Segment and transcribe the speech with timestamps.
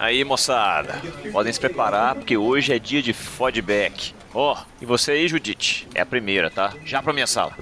[0.00, 0.94] Aí, moçada,
[1.30, 4.14] podem se preparar porque hoje é dia de feedback.
[4.32, 5.86] Ó, oh, e você aí, Judite?
[5.94, 6.72] É a primeira, tá?
[6.86, 7.52] Já pra minha sala.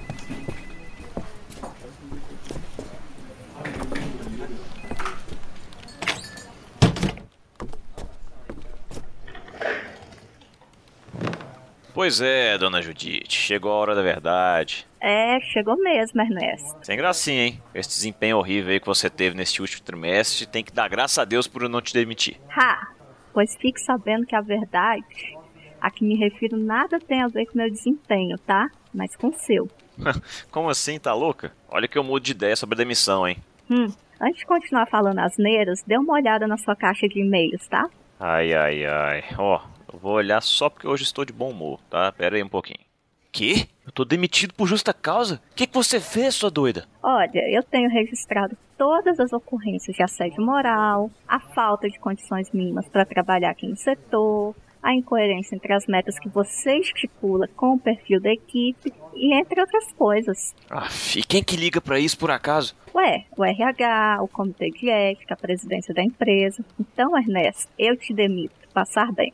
[12.09, 14.87] Pois é, dona Judite, chegou a hora da verdade.
[14.99, 16.79] É, chegou mesmo, Ernesto.
[16.81, 17.61] Sem gracinha, hein?
[17.71, 21.23] Esse desempenho horrível aí que você teve neste último trimestre, tem que dar graças a
[21.23, 22.39] Deus por eu não te demitir.
[22.49, 22.87] Ha!
[23.31, 25.05] Pois fique sabendo que a verdade
[25.79, 28.71] a que me refiro nada tem a ver com meu desempenho, tá?
[28.91, 29.69] Mas com o seu.
[30.49, 31.53] Como assim, tá louca?
[31.69, 33.37] Olha que eu mudo de ideia sobre a demissão, hein?
[33.69, 33.85] Hum,
[34.19, 37.87] antes de continuar falando asneiras, dê uma olhada na sua caixa de e-mails, tá?
[38.19, 39.23] Ai, ai, ai.
[39.37, 42.11] Ó, oh, eu vou olhar só porque hoje estou de bom humor, tá?
[42.11, 42.79] Pera aí um pouquinho.
[43.31, 43.67] Quê?
[43.85, 45.41] Eu tô demitido por justa causa?
[45.51, 46.87] O que, que você fez, sua doida?
[47.01, 52.87] Olha, eu tenho registrado todas as ocorrências de assédio moral, a falta de condições mínimas
[52.87, 57.79] para trabalhar aqui no setor, a incoerência entre as metas que você estipula com o
[57.79, 60.55] perfil da equipe e entre outras coisas.
[60.69, 62.75] Ah, e quem que liga para isso por acaso?
[62.95, 66.63] Ué, o RH, o comitê de ética, a presidência da empresa.
[66.79, 68.58] Então, Ernesto, eu te demito.
[68.73, 69.31] Passar bem.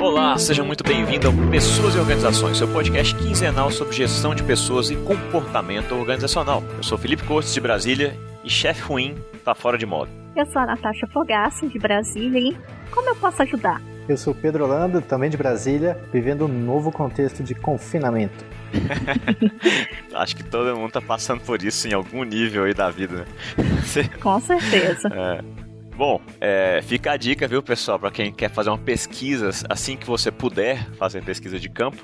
[0.00, 4.90] Olá, seja muito bem-vindo ao Pessoas e Organizações, seu podcast quinzenal sobre gestão de pessoas
[4.90, 6.62] e comportamento organizacional.
[6.76, 10.10] Eu sou Felipe Cortes de Brasília e chefe ruim tá fora de moda.
[10.34, 12.56] Eu sou a Natasha Fogassi, de Brasília, e
[12.90, 13.80] como eu posso ajudar?
[14.08, 18.44] Eu sou Pedro Orlando, também de Brasília, vivendo um novo contexto de confinamento.
[20.14, 23.24] Acho que todo mundo tá passando por isso em algum nível aí da vida, né?
[24.20, 25.08] Com certeza.
[25.08, 25.62] É.
[25.94, 30.06] Bom, é, fica a dica, viu, pessoal, para quem quer fazer uma pesquisa assim que
[30.06, 32.02] você puder fazer pesquisa de campo,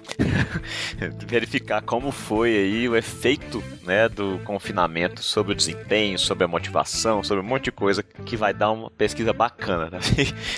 [1.26, 7.24] verificar como foi aí o efeito, né, do confinamento sobre o desempenho, sobre a motivação,
[7.24, 9.98] sobre um monte de coisa que vai dar uma pesquisa bacana, né?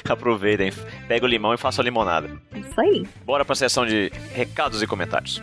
[0.08, 0.72] Aproveitem,
[1.06, 2.28] pega o limão e faça a limonada.
[2.54, 3.06] Isso aí.
[3.24, 5.40] Bora para a sessão de recados e comentários.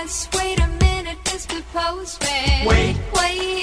[0.00, 1.62] Yes, wait a minute, Mr.
[1.74, 2.64] Postman.
[2.64, 3.60] Wait, wait,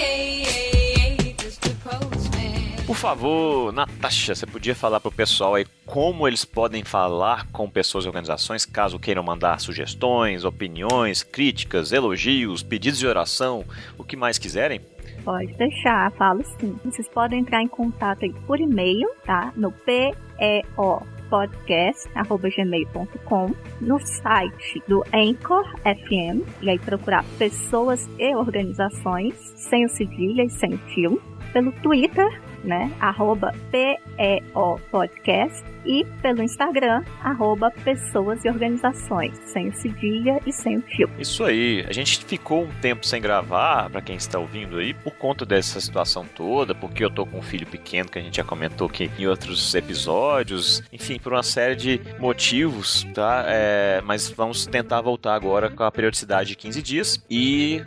[2.86, 8.06] por favor, Natasha, você podia falar pro pessoal aí como eles podem falar com pessoas
[8.06, 13.66] e organizações caso queiram mandar sugestões, opiniões, críticas, elogios, pedidos de oração,
[13.98, 14.80] o que mais quiserem?
[15.24, 16.80] Pode deixar, falo sim.
[16.86, 19.52] Vocês podem entrar em contato aí por e-mail, tá?
[19.56, 29.86] No PEO podcast@gmail.com, no site do Anchor FM e aí procurar pessoas e organizações sem
[29.86, 31.22] o cedilha e sem o tio,
[31.54, 32.92] pelo Twitter né?
[33.00, 40.78] Arroba PEO Podcast e pelo Instagram, arroba Pessoas e Organizações, sem o cedilha e sem
[40.78, 41.10] o tio.
[41.18, 45.14] Isso aí, a gente ficou um tempo sem gravar, para quem está ouvindo aí, por
[45.16, 48.44] conta dessa situação toda, porque eu tô com um filho pequeno, que a gente já
[48.44, 53.46] comentou aqui em outros episódios, enfim, por uma série de motivos, tá?
[53.48, 57.82] É, mas vamos tentar voltar agora com a periodicidade de 15 dias e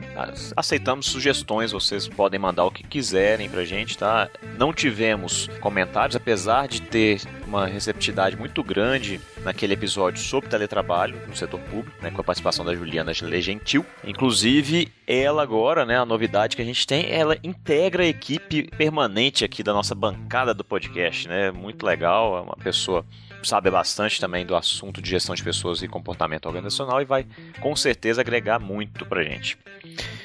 [0.56, 4.28] aceitamos sugestões, vocês podem mandar o que quiserem pra gente, tá?
[4.58, 11.36] Não tivemos comentários, apesar de ter uma receptividade muito grande naquele episódio sobre teletrabalho no
[11.36, 13.84] setor público, né, com a participação da Juliana Gentil.
[14.04, 19.44] Inclusive, ela agora, né, a novidade que a gente tem, ela integra a equipe permanente
[19.44, 21.50] aqui da nossa bancada do podcast, né?
[21.50, 23.04] Muito legal, é uma pessoa
[23.42, 27.26] sabe bastante também do assunto de gestão de pessoas e comportamento organizacional e vai
[27.60, 29.58] com certeza agregar muito pra gente.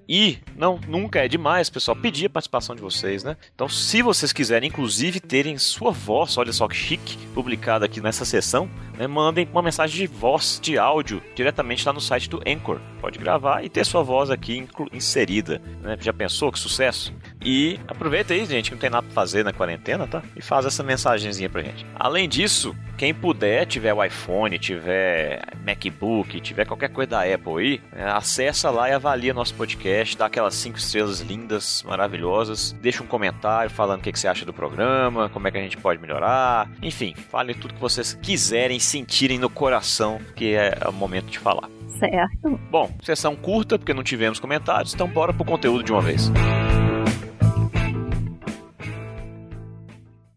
[0.07, 3.37] E não nunca é demais, pessoal, pedir a participação de vocês, né?
[3.53, 8.25] Então, se vocês quiserem inclusive terem sua voz, olha só que chique, publicada aqui nessa
[8.25, 12.79] sessão, né, mandem uma mensagem de voz, de áudio, diretamente lá no site do Anchor.
[13.01, 15.61] Pode gravar e ter sua voz aqui inserida.
[15.81, 15.97] Né?
[15.99, 17.13] Já pensou que sucesso?
[17.43, 20.23] E aproveita aí, gente, que não tem nada pra fazer na quarentena, tá?
[20.35, 21.85] E faz essa mensagenzinha pra gente.
[21.95, 27.81] Além disso, quem puder, tiver o iPhone, tiver MacBook, tiver qualquer coisa da Apple aí,
[27.93, 33.07] é, acessa lá e avalia nosso podcast, dá aquelas cinco estrelas lindas, maravilhosas, deixa um
[33.07, 36.01] comentário falando o que, que você acha do programa, como é que a gente pode
[36.01, 41.39] melhorar, enfim, fale tudo que vocês quiserem, sentirem no coração, que é o momento de
[41.39, 41.69] falar.
[41.99, 42.59] Certo.
[42.69, 46.29] Bom, sessão curta, porque não tivemos comentários, então bora pro conteúdo de uma vez.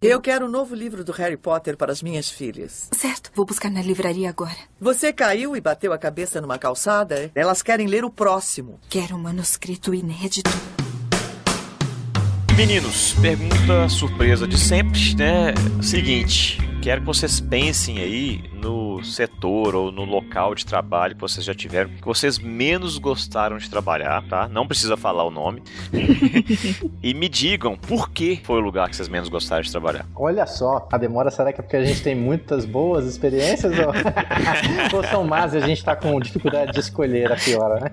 [0.01, 2.89] Eu quero o um novo livro do Harry Potter para as minhas filhas.
[2.93, 4.55] Certo, vou buscar na livraria agora.
[4.81, 7.33] Você caiu e bateu a cabeça numa calçada?
[7.35, 8.79] Elas querem ler o próximo.
[8.89, 10.49] Quero um manuscrito inédito.
[12.57, 15.53] Meninos, pergunta surpresa de sempre, né?
[15.83, 21.45] Seguinte, quero que vocês pensem aí no setor ou no local de trabalho que vocês
[21.45, 24.49] já tiveram, que vocês menos gostaram de trabalhar, tá?
[24.49, 25.63] Não precisa falar o nome.
[27.03, 30.07] e me digam por que foi o lugar que vocês menos gostaram de trabalhar.
[30.15, 33.93] Olha só, a demora será que é porque a gente tem muitas boas experiências ou,
[34.99, 37.91] ou são más e a gente tá com dificuldade de escolher a pior, né?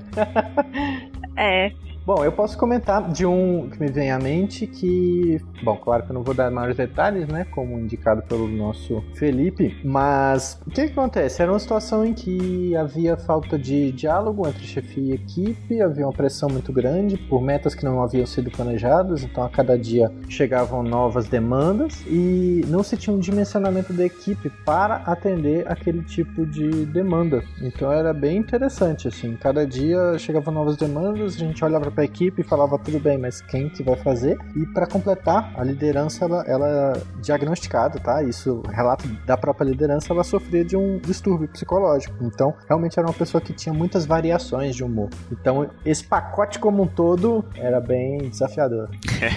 [1.37, 1.71] É,
[2.05, 6.11] Bom, eu posso comentar de um que me vem à mente que, bom, claro que
[6.11, 10.85] eu não vou dar maiores detalhes, né, como indicado pelo nosso Felipe, mas o que,
[10.85, 11.41] que acontece?
[11.41, 16.13] Era uma situação em que havia falta de diálogo entre chefia e equipe, havia uma
[16.13, 20.83] pressão muito grande por metas que não haviam sido planejadas, então a cada dia chegavam
[20.83, 26.85] novas demandas e não se tinha um dimensionamento da equipe para atender aquele tipo de
[26.85, 27.43] demanda.
[27.59, 32.05] Então era bem interessante, assim, cada dia chegavam novas demandas, a gente olhava para a
[32.05, 34.37] equipe e falava tudo bem, mas quem que vai fazer?
[34.55, 38.21] E para completar, a liderança ela, ela é diagnosticada, tá?
[38.21, 42.15] Isso relato da própria liderança, ela sofria de um distúrbio psicológico.
[42.21, 45.09] Então, realmente era uma pessoa que tinha muitas variações de humor.
[45.31, 48.89] Então, esse pacote como um todo era bem desafiador.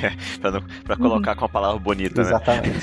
[0.85, 2.29] para colocar com a palavra bonita, né?
[2.29, 2.79] Exatamente.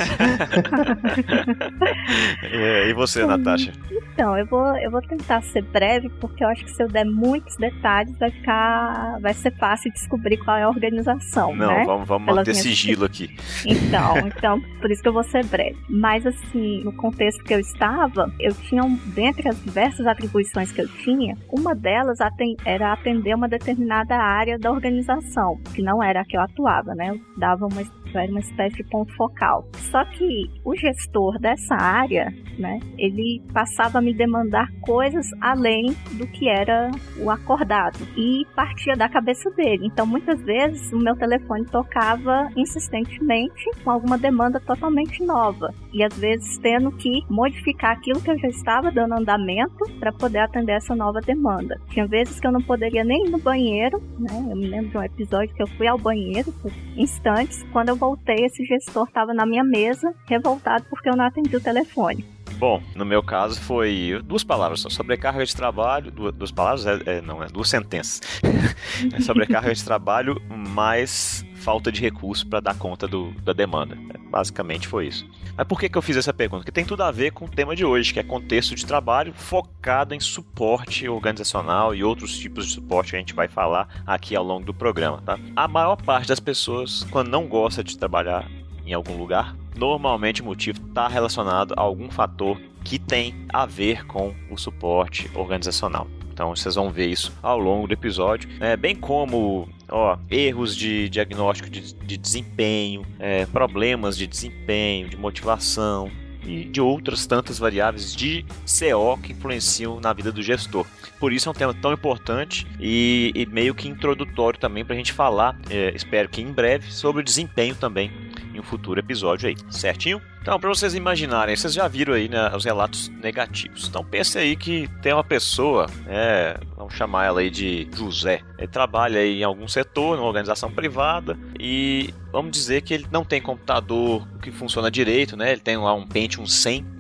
[2.90, 3.74] e você, Natasha?
[4.14, 7.06] Então, eu vou, eu vou tentar ser breve, porque eu acho que se eu der
[7.06, 9.20] muitos detalhes, vai ficar.
[9.20, 11.56] vai ser fácil descobrir qual é a organização.
[11.56, 11.84] Não, né?
[11.86, 13.30] vamos, vamos Pelas manter minhas sigilo aqui.
[13.66, 15.78] Então, então, por isso que eu vou ser breve.
[15.90, 18.82] Mas assim, no contexto que eu estava, eu tinha,
[19.14, 22.20] dentre as diversas atribuições que eu tinha, uma delas
[22.66, 27.10] era atender uma determinada área da organização, que não era a que eu atuava, né?
[27.10, 27.82] Eu dava uma,
[28.14, 29.68] era uma espécie de ponto focal.
[29.92, 36.28] Só que o gestor dessa área, né, ele passava a me demandar coisas além do
[36.28, 39.88] que era o acordado e partia da cabeça dele.
[39.88, 45.74] Então, muitas vezes, o meu telefone tocava insistentemente com alguma demanda totalmente nova.
[45.94, 50.40] E às vezes tendo que modificar aquilo que eu já estava dando andamento para poder
[50.40, 51.80] atender essa nova demanda.
[51.90, 54.48] Tinha vezes que eu não poderia nem ir no banheiro, né?
[54.52, 57.64] Eu me lembro de um episódio que eu fui ao banheiro por instantes.
[57.72, 61.62] Quando eu voltei, esse gestor estava na minha mesa, revoltado porque eu não atendi o
[61.62, 62.35] telefone.
[62.58, 64.90] Bom, no meu caso foi duas palavras só.
[64.90, 66.12] Sobrecarga de trabalho.
[66.12, 66.86] Duas, duas palavras?
[66.86, 68.22] É, é, não, é duas sentenças.
[69.14, 73.98] é sobrecarga de trabalho mais falta de recurso para dar conta do, da demanda.
[74.14, 75.28] É, basicamente foi isso.
[75.58, 76.62] Mas por que, que eu fiz essa pergunta?
[76.62, 79.34] Porque tem tudo a ver com o tema de hoje, que é contexto de trabalho
[79.34, 84.36] focado em suporte organizacional e outros tipos de suporte que a gente vai falar aqui
[84.36, 85.22] ao longo do programa.
[85.26, 85.40] Tá?
[85.56, 88.50] A maior parte das pessoas, quando não gosta de trabalhar
[88.86, 94.06] em algum lugar, normalmente o motivo está relacionado a algum fator que tem a ver
[94.06, 96.08] com o suporte organizacional.
[96.32, 101.08] Então vocês vão ver isso ao longo do episódio, é, bem como ó, erros de
[101.10, 106.12] diagnóstico de, de desempenho, é, problemas de desempenho, de motivação
[106.46, 110.86] e de outras tantas variáveis de CO que influenciam na vida do gestor.
[111.20, 114.98] Por isso é um tema tão importante e, e meio que introdutório também para a
[114.98, 118.12] gente falar, é, espero que em breve, sobre o desempenho também
[118.54, 120.22] em um futuro episódio aí, certinho?
[120.42, 123.88] Então, para vocês imaginarem, vocês já viram aí né, os relatos negativos.
[123.88, 128.42] Então, pense aí que tem uma pessoa, é, vamos chamar ela aí de José.
[128.58, 133.24] Ele trabalha aí em algum setor, numa organização privada, e vamos dizer que ele não
[133.24, 135.52] tem computador que funciona direito, né?
[135.52, 136.95] Ele tem lá um Pentium 100 com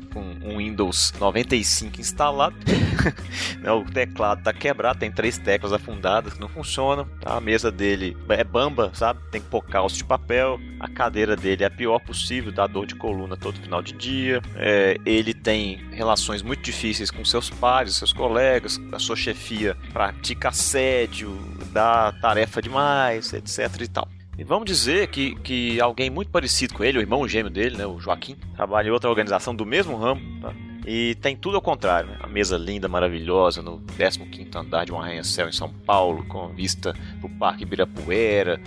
[0.45, 2.55] um Windows 95 instalado.
[3.65, 7.07] o teclado tá quebrado, tem três teclas afundadas que não funcionam.
[7.25, 9.19] A mesa dele é bamba, sabe?
[9.31, 10.59] Tem que pôr calço de papel.
[10.79, 14.41] A cadeira dele é a pior possível, dá dor de coluna todo final de dia.
[14.55, 18.79] É, ele tem relações muito difíceis com seus pares, seus colegas.
[18.91, 21.37] A sua chefia pratica assédio,
[21.71, 24.14] dá tarefa demais, etc e tal.
[24.37, 27.85] E vamos dizer que, que alguém muito parecido com ele, o irmão gêmeo dele, né,
[27.85, 30.53] o Joaquim, trabalha em outra organização do mesmo ramo, tá?
[30.87, 32.17] E tem tudo ao contrário, né?
[32.19, 34.19] A mesa linda, maravilhosa, no 15
[34.55, 38.61] andar de um arranha-céu em São Paulo, com vista pro Parque Ibirapuera,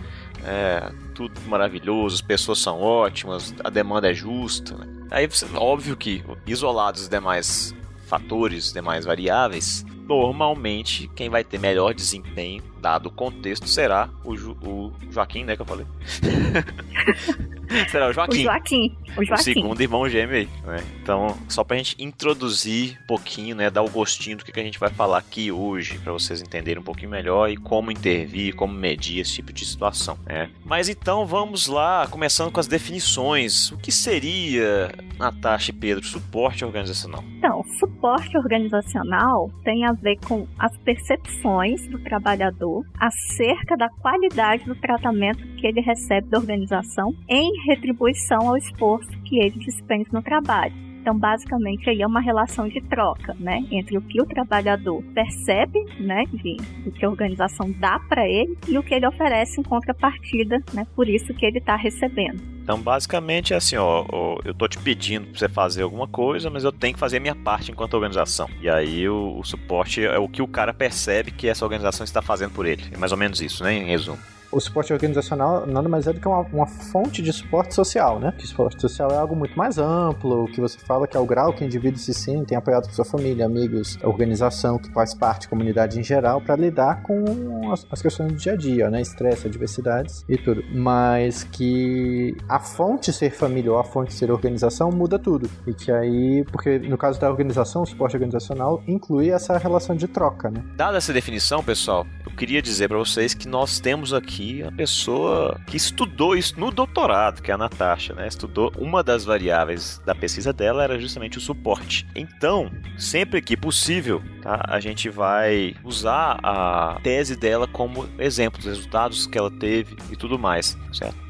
[0.45, 4.87] é, tudo maravilhoso, as pessoas são ótimas, a demanda é justa, né?
[5.11, 7.75] Aí, óbvio que, isolados os demais
[8.07, 14.57] fatores, demais variáveis, normalmente quem vai ter melhor desempenho, dado o contexto, será o, jo
[14.63, 15.87] o Joaquim, né, que eu falei.
[17.91, 18.41] será o Joaquim.
[18.41, 18.97] O Joaquim.
[19.17, 19.33] O, Joaquim.
[19.33, 20.49] o segundo irmão gêmeo aí.
[20.65, 20.85] Né?
[21.03, 24.65] Então, só pra gente introduzir um pouquinho, né, dar o gostinho do que, que a
[24.65, 28.73] gente vai falar aqui hoje, para vocês entenderem um pouquinho melhor e como intervir, como
[28.73, 30.19] medir esse tipo de situação.
[30.25, 30.51] Né?
[30.65, 33.73] Mas então vamos lá, começando com as definições.
[33.73, 37.23] O que seria, Natasha e Pedro, suporte organizacional?
[37.39, 42.68] Então, suporte organizacional tem a ver com as percepções do trabalhador
[42.99, 49.39] acerca da qualidade do tratamento que ele recebe da organização em retribuição ao esforço que
[49.39, 50.88] ele despende no trabalho.
[51.09, 55.83] Então, basicamente, aí é uma relação de troca, né, entre o que o trabalhador percebe,
[55.99, 56.59] né, de
[56.91, 61.09] que a organização dá para ele e o que ele oferece em contrapartida, né, por
[61.09, 62.43] isso que ele está recebendo.
[62.63, 64.05] Então, basicamente é assim, ó,
[64.45, 67.21] eu tô te pedindo pra você fazer alguma coisa, mas eu tenho que fazer a
[67.21, 68.47] minha parte enquanto organização.
[68.61, 72.21] E aí o, o suporte é o que o cara percebe que essa organização está
[72.21, 72.83] fazendo por ele.
[72.93, 74.19] É mais ou menos isso, né, em resumo
[74.51, 78.33] o suporte organizacional nada mais é do que uma, uma, fonte de suporte social, né?
[78.37, 81.53] Que suporte social é algo muito mais amplo, que você fala que é o grau
[81.53, 85.99] que o indivíduo se sente apoiado por sua família, amigos, organização que faz parte, comunidade
[85.99, 89.01] em geral, para lidar com as, as, questões do dia a dia, né?
[89.01, 90.65] Estresse, adversidades e tudo.
[90.73, 95.51] Mas que a fonte ser família ou a fonte ser organização muda tudo.
[95.67, 100.09] E que aí, porque no caso da organização, o suporte organizacional inclui essa relação de
[100.09, 100.65] troca, né?
[100.77, 104.71] Dada essa definição, pessoal, eu queria dizer para vocês que nós temos aqui aqui a
[104.71, 108.29] pessoa que estudou isso no doutorado, que é a Natasha, né?
[108.29, 112.07] Estudou uma das variáveis da pesquisa dela era justamente o suporte.
[112.15, 114.63] Então, sempre que possível, tá?
[114.69, 120.17] A gente vai usar a tese dela como exemplo dos resultados que ela teve e
[120.17, 121.28] tudo mais, certo?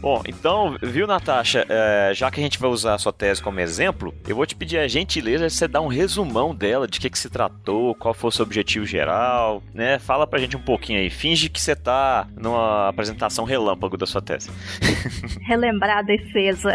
[0.00, 1.66] Bom, então, viu, Natasha?
[1.68, 4.56] É, já que a gente vai usar a sua tese como exemplo, eu vou te
[4.56, 8.14] pedir a gentileza de você dar um resumão dela, de que, que se tratou, qual
[8.14, 9.98] foi o seu objetivo geral, né?
[9.98, 11.10] Fala pra gente um pouquinho aí.
[11.10, 14.50] Finge que você tá numa apresentação relâmpago da sua tese.
[15.46, 16.72] Relembrar a defesa.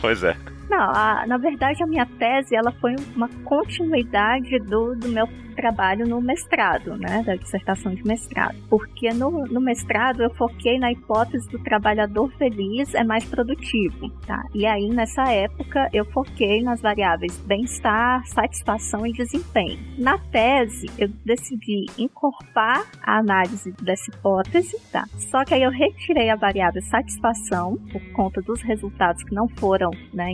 [0.00, 0.36] pois é.
[0.68, 6.06] Não, a, na verdade a minha tese ela foi uma continuidade do, do meu trabalho
[6.06, 8.56] no mestrado, né, da dissertação de mestrado.
[8.68, 14.42] Porque no, no mestrado eu foquei na hipótese do trabalhador feliz é mais produtivo, tá?
[14.54, 19.78] E aí nessa época eu foquei nas variáveis bem-estar, satisfação e desempenho.
[19.98, 25.04] Na tese eu decidi incorporar a análise dessa hipótese, tá?
[25.30, 29.90] Só que aí eu retirei a variável satisfação por conta dos resultados que não foram,
[30.12, 30.30] né,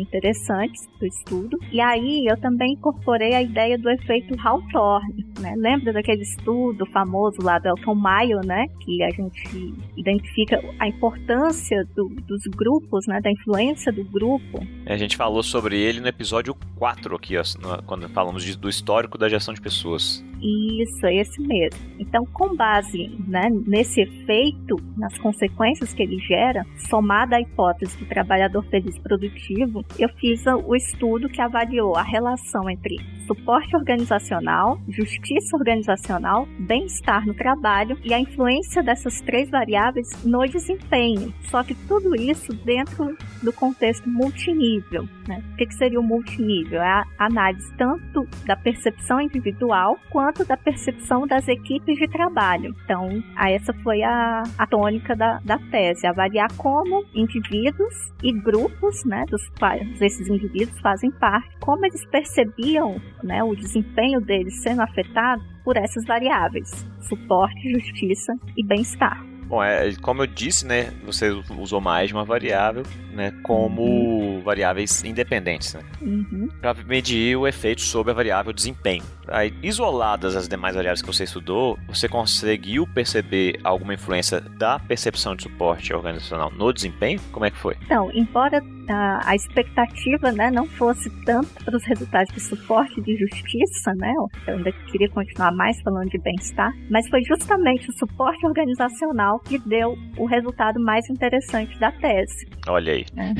[0.98, 1.58] do estudo.
[1.70, 5.54] E aí eu também incorporei a ideia do efeito Hawthorne né?
[5.56, 8.66] Lembra daquele estudo famoso lá do Elton Mayo, né?
[8.80, 13.20] Que a gente identifica a importância do, dos grupos, né?
[13.20, 14.64] Da influência do grupo.
[14.86, 17.42] A gente falou sobre ele no episódio 4 aqui, ó,
[17.84, 20.24] quando falamos de, do histórico da gestão de pessoas.
[20.40, 21.78] Isso, é esse mesmo.
[22.00, 28.06] Então, com base né, nesse efeito, nas consequências que ele gera, somada à hipótese do
[28.06, 35.56] trabalhador feliz produtivo, eu fiz o estudo que avaliou a relação entre suporte organizacional, justiça
[35.56, 41.32] organizacional, bem-estar no trabalho e a influência dessas três variáveis no desempenho.
[41.42, 45.08] Só que tudo isso dentro do contexto multinível.
[45.26, 45.42] Né?
[45.52, 46.82] O que seria o multinível?
[46.82, 52.74] É a análise tanto da percepção individual quanto da percepção das equipes de trabalho.
[52.84, 59.24] Então, essa foi a, a tônica da, da tese, avaliar como indivíduos e grupos, né,
[59.28, 65.42] dos quais esses indivíduos fazem parte, como eles percebiam né, o desempenho deles sendo afetado
[65.64, 69.24] por essas variáveis: suporte, justiça e bem-estar.
[69.46, 71.28] Bom, é, como eu disse, né, você
[71.58, 74.40] usou mais de uma variável, né, como uhum.
[74.42, 76.48] variáveis independentes, né, uhum.
[76.58, 79.04] para medir o efeito sobre a variável desempenho.
[79.28, 85.36] Aí, isoladas as demais variáveis que você estudou, você conseguiu perceber alguma influência da percepção
[85.36, 87.20] de suporte organizacional no desempenho?
[87.30, 87.76] Como é que foi?
[87.84, 93.16] Então, embora a, a expectativa né, não fosse tanto para os resultados de suporte de
[93.16, 94.12] justiça, né,
[94.46, 99.58] eu ainda queria continuar mais falando de bem-estar, mas foi justamente o suporte organizacional que
[99.58, 102.46] deu o resultado mais interessante da tese.
[102.68, 103.06] Olha aí.
[103.14, 103.34] Né?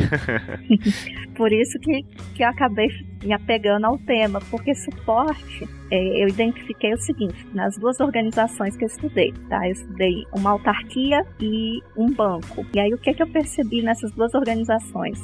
[1.36, 2.02] Por isso que,
[2.34, 2.88] que eu acabei
[3.22, 8.88] me apegando ao tema, porque suporte, eu identifiquei o seguinte, nas duas organizações que eu
[8.88, 9.66] estudei, tá?
[9.66, 12.64] Eu estudei uma autarquia e um banco.
[12.74, 15.20] E aí o que, que eu percebi nessas duas organizações?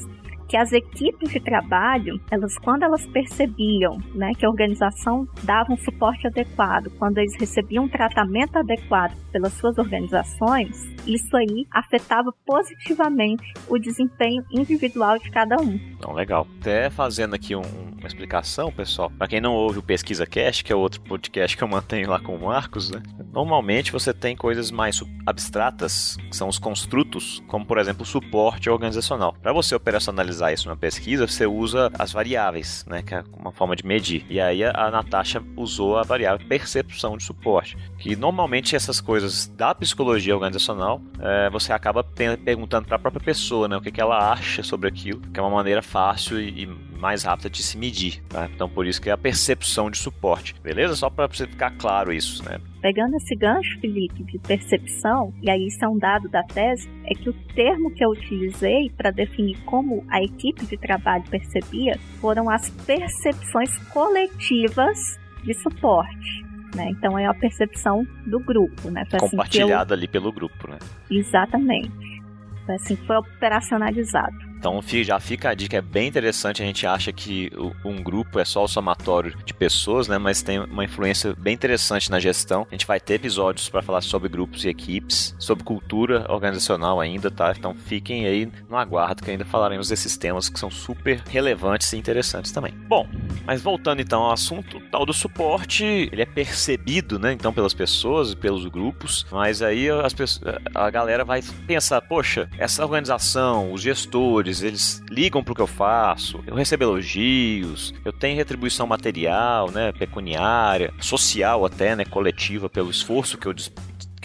[0.48, 5.76] Que as equipes de trabalho, elas quando elas percebiam, né, que a organização dava um
[5.76, 13.52] suporte adequado, quando eles recebiam um tratamento adequado pelas suas organizações, isso aí afetava positivamente
[13.68, 15.78] o desempenho individual de cada um.
[15.96, 16.46] Então, legal.
[16.60, 17.62] Até fazendo aqui um,
[17.98, 21.62] uma explicação, pessoal, para quem não ouve o Pesquisa Cast, que é outro podcast que
[21.62, 23.02] eu mantenho lá com o Marcos, né?
[23.32, 28.70] Normalmente você tem coisas mais abstratas, que são os construtos, como por exemplo o suporte
[28.70, 29.34] organizacional.
[29.42, 33.74] Para você operacionalizar isso numa pesquisa, você usa as variáveis, né, que é uma forma
[33.76, 34.24] de medir.
[34.28, 39.74] E aí a Natasha usou a variável percepção de suporte, que normalmente essas coisas da
[39.74, 42.04] psicologia organizacional, é, você acaba
[42.44, 45.42] perguntando para a própria pessoa, né, o que, que ela acha sobre aquilo, que é
[45.42, 48.48] uma maneira fácil e mais rápida de se medir, tá?
[48.52, 50.96] Então por isso que é a percepção de suporte, beleza?
[50.96, 52.58] Só para você ficar claro isso, né?
[52.80, 57.14] Pegando esse gancho, Felipe, de percepção, e aí isso é um dado da tese, é
[57.14, 62.48] que o termo que eu utilizei para definir como a equipe de trabalho percebia foram
[62.48, 64.98] as percepções coletivas
[65.42, 66.46] de suporte.
[66.76, 66.90] Né?
[66.90, 69.04] Então é a percepção do grupo, né?
[69.10, 69.96] Foi Compartilhada assim eu...
[69.96, 70.78] ali pelo grupo, né?
[71.10, 72.22] Exatamente.
[72.66, 74.47] Foi assim que foi operacionalizado.
[74.58, 76.62] Então já fica a dica, é bem interessante.
[76.62, 77.50] A gente acha que
[77.84, 80.18] um grupo é só o somatório de pessoas, né?
[80.18, 82.66] Mas tem uma influência bem interessante na gestão.
[82.68, 87.30] A gente vai ter episódios para falar sobre grupos e equipes, sobre cultura organizacional ainda,
[87.30, 87.54] tá?
[87.56, 91.96] Então fiquem aí no aguardo que ainda falaremos desses temas que são super relevantes e
[91.96, 92.72] interessantes também.
[92.88, 93.06] Bom,
[93.46, 97.32] mas voltando então ao assunto, tal do suporte, ele é percebido, né?
[97.32, 102.82] Então pelas pessoas, pelos grupos, mas aí as pessoas, a galera vai pensar, poxa, essa
[102.82, 108.86] organização, os gestores eles ligam pro que eu faço, eu recebo elogios, eu tenho retribuição
[108.86, 113.54] material, né, pecuniária, social até, né, coletiva pelo esforço que eu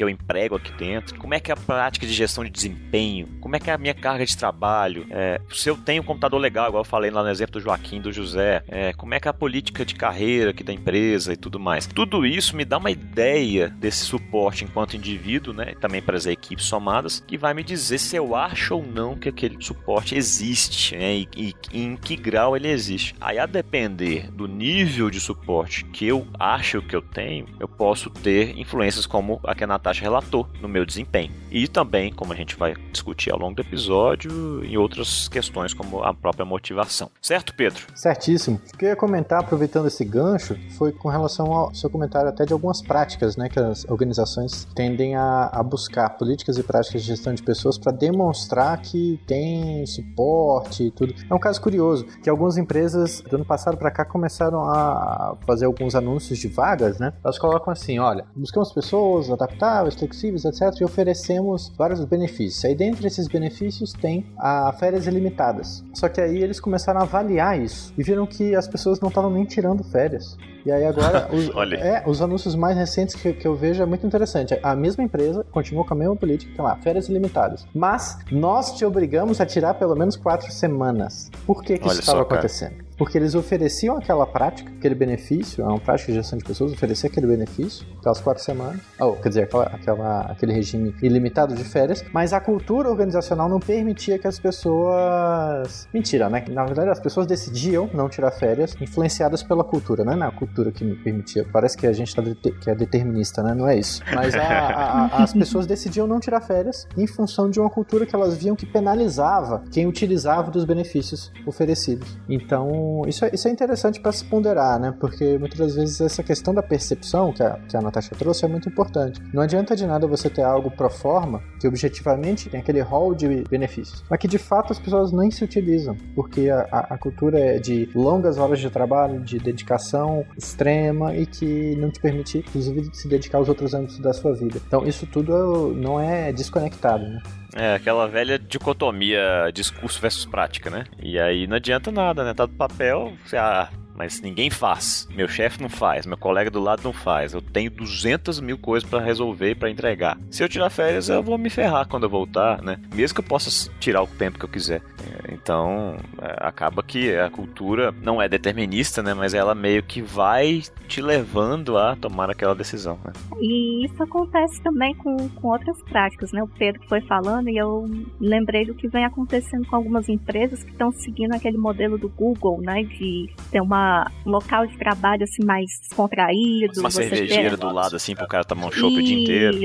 [0.03, 3.27] que eu emprego aqui dentro, como é que é a prática de gestão de desempenho,
[3.39, 6.39] como é que é a minha carga de trabalho, é, se eu tenho um computador
[6.39, 9.27] legal, igual eu falei lá no exemplo do Joaquim, do José, é, como é que
[9.27, 11.87] é a política de carreira aqui da empresa e tudo mais.
[11.87, 16.65] Tudo isso me dá uma ideia desse suporte enquanto indivíduo, né, também para as equipes
[16.65, 21.13] somadas, que vai me dizer se eu acho ou não que aquele suporte existe, né,
[21.15, 23.15] e, e, e em que grau ele existe.
[23.21, 28.09] Aí a depender do nível de suporte que eu acho que eu tenho, eu posso
[28.09, 31.31] ter influências como a que a Natasha relatou no meu desempenho.
[31.51, 36.03] E também, como a gente vai discutir ao longo do episódio, em outras questões como
[36.03, 37.11] a própria motivação.
[37.21, 37.85] Certo, Pedro?
[37.95, 38.59] Certíssimo.
[38.73, 42.45] O que eu ia comentar, aproveitando esse gancho, foi com relação ao seu comentário até
[42.45, 47.07] de algumas práticas né, que as organizações tendem a, a buscar, políticas e práticas de
[47.07, 51.13] gestão de pessoas para demonstrar que tem suporte e tudo.
[51.29, 55.65] É um caso curioso, que algumas empresas do ano passado para cá começaram a fazer
[55.65, 57.13] alguns anúncios de vagas, né?
[57.23, 60.81] Elas colocam assim, olha, buscamos pessoas adaptadas flexíveis, etc.
[60.81, 62.63] E oferecemos vários benefícios.
[62.65, 65.83] Aí dentro desses benefícios tem a férias ilimitadas.
[65.93, 69.31] Só que aí eles começaram a avaliar isso e viram que as pessoas não estavam
[69.31, 70.37] nem tirando férias.
[70.65, 74.05] E aí agora, os, é, os anúncios mais recentes que, que, eu vejo é muito
[74.05, 74.57] interessante.
[74.63, 77.65] A mesma empresa continua com a mesma política, tem lá, férias ilimitadas.
[77.73, 81.29] Mas nós te obrigamos a tirar pelo menos quatro semanas.
[81.45, 82.75] Por que, que isso estava acontecendo?
[83.03, 87.07] Porque eles ofereciam aquela prática, aquele benefício, é uma prática de gestão de pessoas, oferecer
[87.07, 92.01] aquele benefício, aquelas quatro semanas, ou quer dizer, aquela, aquela, aquele regime ilimitado de férias,
[92.13, 95.85] mas a cultura organizacional não permitia que as pessoas.
[95.93, 96.45] Mentira, né?
[96.49, 100.71] Na verdade, as pessoas decidiam não tirar férias, influenciadas pela cultura, não é na cultura
[100.71, 101.45] que me permitia.
[101.51, 103.53] Parece que a gente tá que é determinista, né?
[103.53, 104.01] Não é isso.
[104.15, 108.15] Mas a, a, as pessoas decidiam não tirar férias em função de uma cultura que
[108.15, 112.17] elas viam que penalizava quem utilizava dos benefícios oferecidos.
[112.29, 114.93] Então, isso, é, isso é interessante para se ponderar, né?
[114.99, 118.47] Porque muitas das vezes essa questão da percepção que a, que a Natasha trouxe é
[118.47, 119.21] muito importante.
[119.33, 123.43] Não adianta de nada você ter algo pro forma que objetivamente tem aquele rol de
[123.49, 127.59] benefícios, mas que de fato as pessoas nem se utilizam, porque a, a, cultura é
[127.59, 133.07] de longas horas de trabalho, de dedicação extrema e que não te permite, inclusive, se
[133.07, 134.59] dedicar aos outros âmbitos da sua vida.
[134.65, 137.21] Então, isso tudo não é desconectado, né?
[137.55, 140.85] É, aquela velha dicotomia discurso versus prática, né?
[141.01, 142.33] E aí não adianta nada, né?
[142.33, 145.07] Tá do papel, você, ah, mas ninguém faz.
[145.11, 147.33] Meu chefe não faz, meu colega do lado não faz.
[147.33, 150.17] Eu tenho 200 mil coisas para resolver e para entregar.
[150.29, 152.79] Se eu tirar férias, eu vou me ferrar quando eu voltar, né?
[152.93, 154.81] Mesmo que eu possa tirar o tempo que eu quiser.
[155.03, 159.13] É, então, é, acaba que a cultura não é determinista, né?
[159.13, 163.11] Mas ela meio que vai te levando a tomar aquela decisão, né?
[163.39, 166.41] E isso acontece também com, com outras práticas, né?
[166.41, 170.71] O Pedro foi falando e eu lembrei do que vem acontecendo com algumas empresas que
[170.71, 172.83] estão seguindo aquele modelo do Google, né?
[172.83, 173.82] De ter uma
[174.25, 176.79] local de trabalho assim mais descontraído.
[176.79, 179.59] Uma cervejeira do lado assim pro cara tomar um chopp o dia inteiro.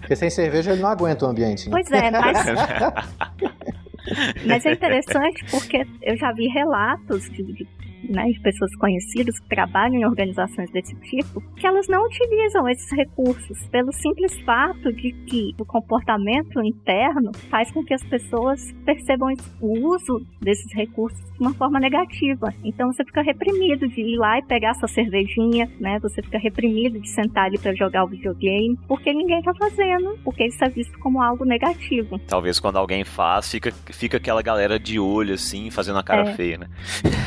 [0.00, 1.68] Porque sem cerveja ele não aguenta o ambiente.
[1.68, 1.70] Né?
[1.70, 2.46] Pois é, mas.
[4.46, 7.66] mas é interessante porque eu já vi relatos de, de
[8.14, 12.90] né, de pessoas conhecidas que trabalham em organizações desse tipo, que elas não utilizam esses
[12.92, 19.34] recursos pelo simples fato de que o comportamento interno faz com que as pessoas percebam
[19.60, 22.52] o uso desses recursos de uma forma negativa.
[22.62, 25.98] Então você fica reprimido de ir lá e pegar sua cervejinha, né?
[26.00, 30.46] Você fica reprimido de sentar ali para jogar o videogame, porque ninguém tá fazendo, porque
[30.46, 32.18] isso é visto como algo negativo.
[32.28, 36.34] Talvez quando alguém faz, fica, fica aquela galera de olho assim, fazendo a cara é.
[36.34, 36.68] feia, né?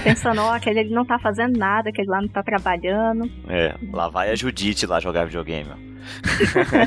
[0.03, 3.29] Pensando, ó, aquele ele não tá fazendo nada, aquele lá não tá trabalhando.
[3.47, 5.69] É, lá vai a Judite lá jogar videogame.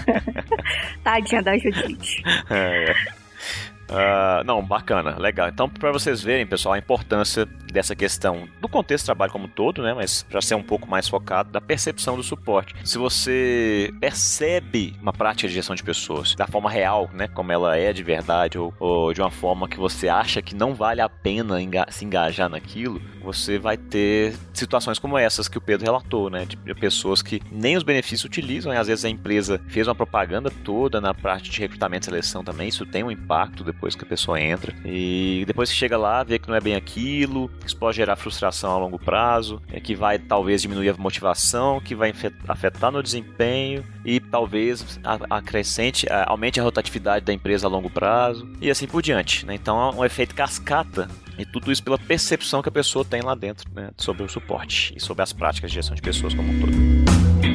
[1.04, 2.22] Tadinha da Judite.
[2.50, 3.19] É, é.
[3.90, 5.48] Uh, não, bacana, legal.
[5.48, 9.82] Então, para vocês verem, pessoal, a importância dessa questão do contexto do trabalho como todo,
[9.82, 9.92] né?
[9.92, 12.74] Mas para ser um pouco mais focado da percepção do suporte.
[12.84, 17.26] Se você percebe uma prática de gestão de pessoas da forma real, né?
[17.28, 20.74] Como ela é de verdade, ou, ou de uma forma que você acha que não
[20.74, 25.60] vale a pena enga se engajar naquilo, você vai ter situações como essas que o
[25.60, 26.46] Pedro relatou, né?
[26.46, 30.50] De pessoas que nem os benefícios utilizam, e às vezes a empresa fez uma propaganda
[30.64, 34.06] toda na parte de recrutamento e seleção também, isso tem um impacto depois que a
[34.06, 34.74] pessoa entra.
[34.84, 38.72] E depois que chega lá, vê que não é bem aquilo, isso pode gerar frustração
[38.72, 42.12] a longo prazo, é que vai talvez diminuir a motivação, que vai
[42.48, 48.70] afetar no desempenho e talvez acrescente, aumente a rotatividade da empresa a longo prazo e
[48.70, 49.46] assim por diante.
[49.46, 49.54] Né?
[49.54, 53.34] Então é um efeito cascata e tudo isso pela percepção que a pessoa tem lá
[53.34, 56.60] dentro né, sobre o suporte e sobre as práticas de gestão de pessoas como um
[56.60, 57.49] todo.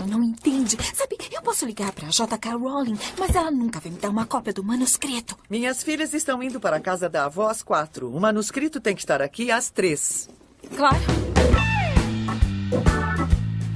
[0.00, 0.78] Ela não entende.
[0.94, 2.52] Sabe, eu posso ligar para a J.K.
[2.54, 5.36] Rowling, mas ela nunca vai me dar uma cópia do manuscrito.
[5.48, 8.10] Minhas filhas estão indo para a casa da avó às quatro.
[8.10, 10.26] O manuscrito tem que estar aqui às três.
[10.74, 10.96] Claro.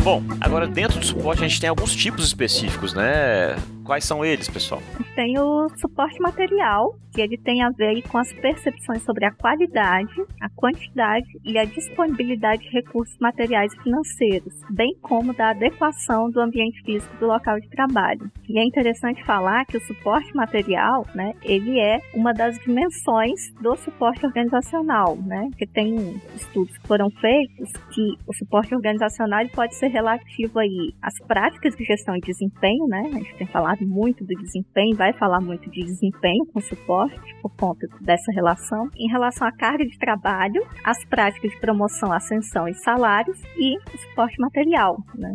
[0.02, 3.56] Bom, agora dentro do suporte a gente tem alguns tipos específicos, né?
[3.84, 4.82] Quais são eles, pessoal?
[5.14, 10.14] Tem o suporte material, que ele tem a ver com as percepções sobre a qualidade,
[10.40, 16.40] a quantidade e a disponibilidade de recursos materiais e financeiros, bem como da adequação do
[16.40, 18.30] ambiente físico do local de trabalho.
[18.48, 23.76] E é interessante falar que o suporte material, né, ele é uma das dimensões do
[23.76, 25.50] suporte organizacional, né?
[25.58, 31.14] Que tem estudos que foram feitos que o suporte organizacional pode ser relativo aí às
[31.26, 33.02] práticas de gestão e desempenho, né?
[33.06, 37.54] A gente tem falado muito do desempenho, vai falar muito de desempenho com suporte por
[37.56, 38.88] conta dessa relação.
[38.96, 43.98] Em relação à carga de trabalho, as práticas de promoção, ascensão e salários e o
[43.98, 45.32] suporte material, né?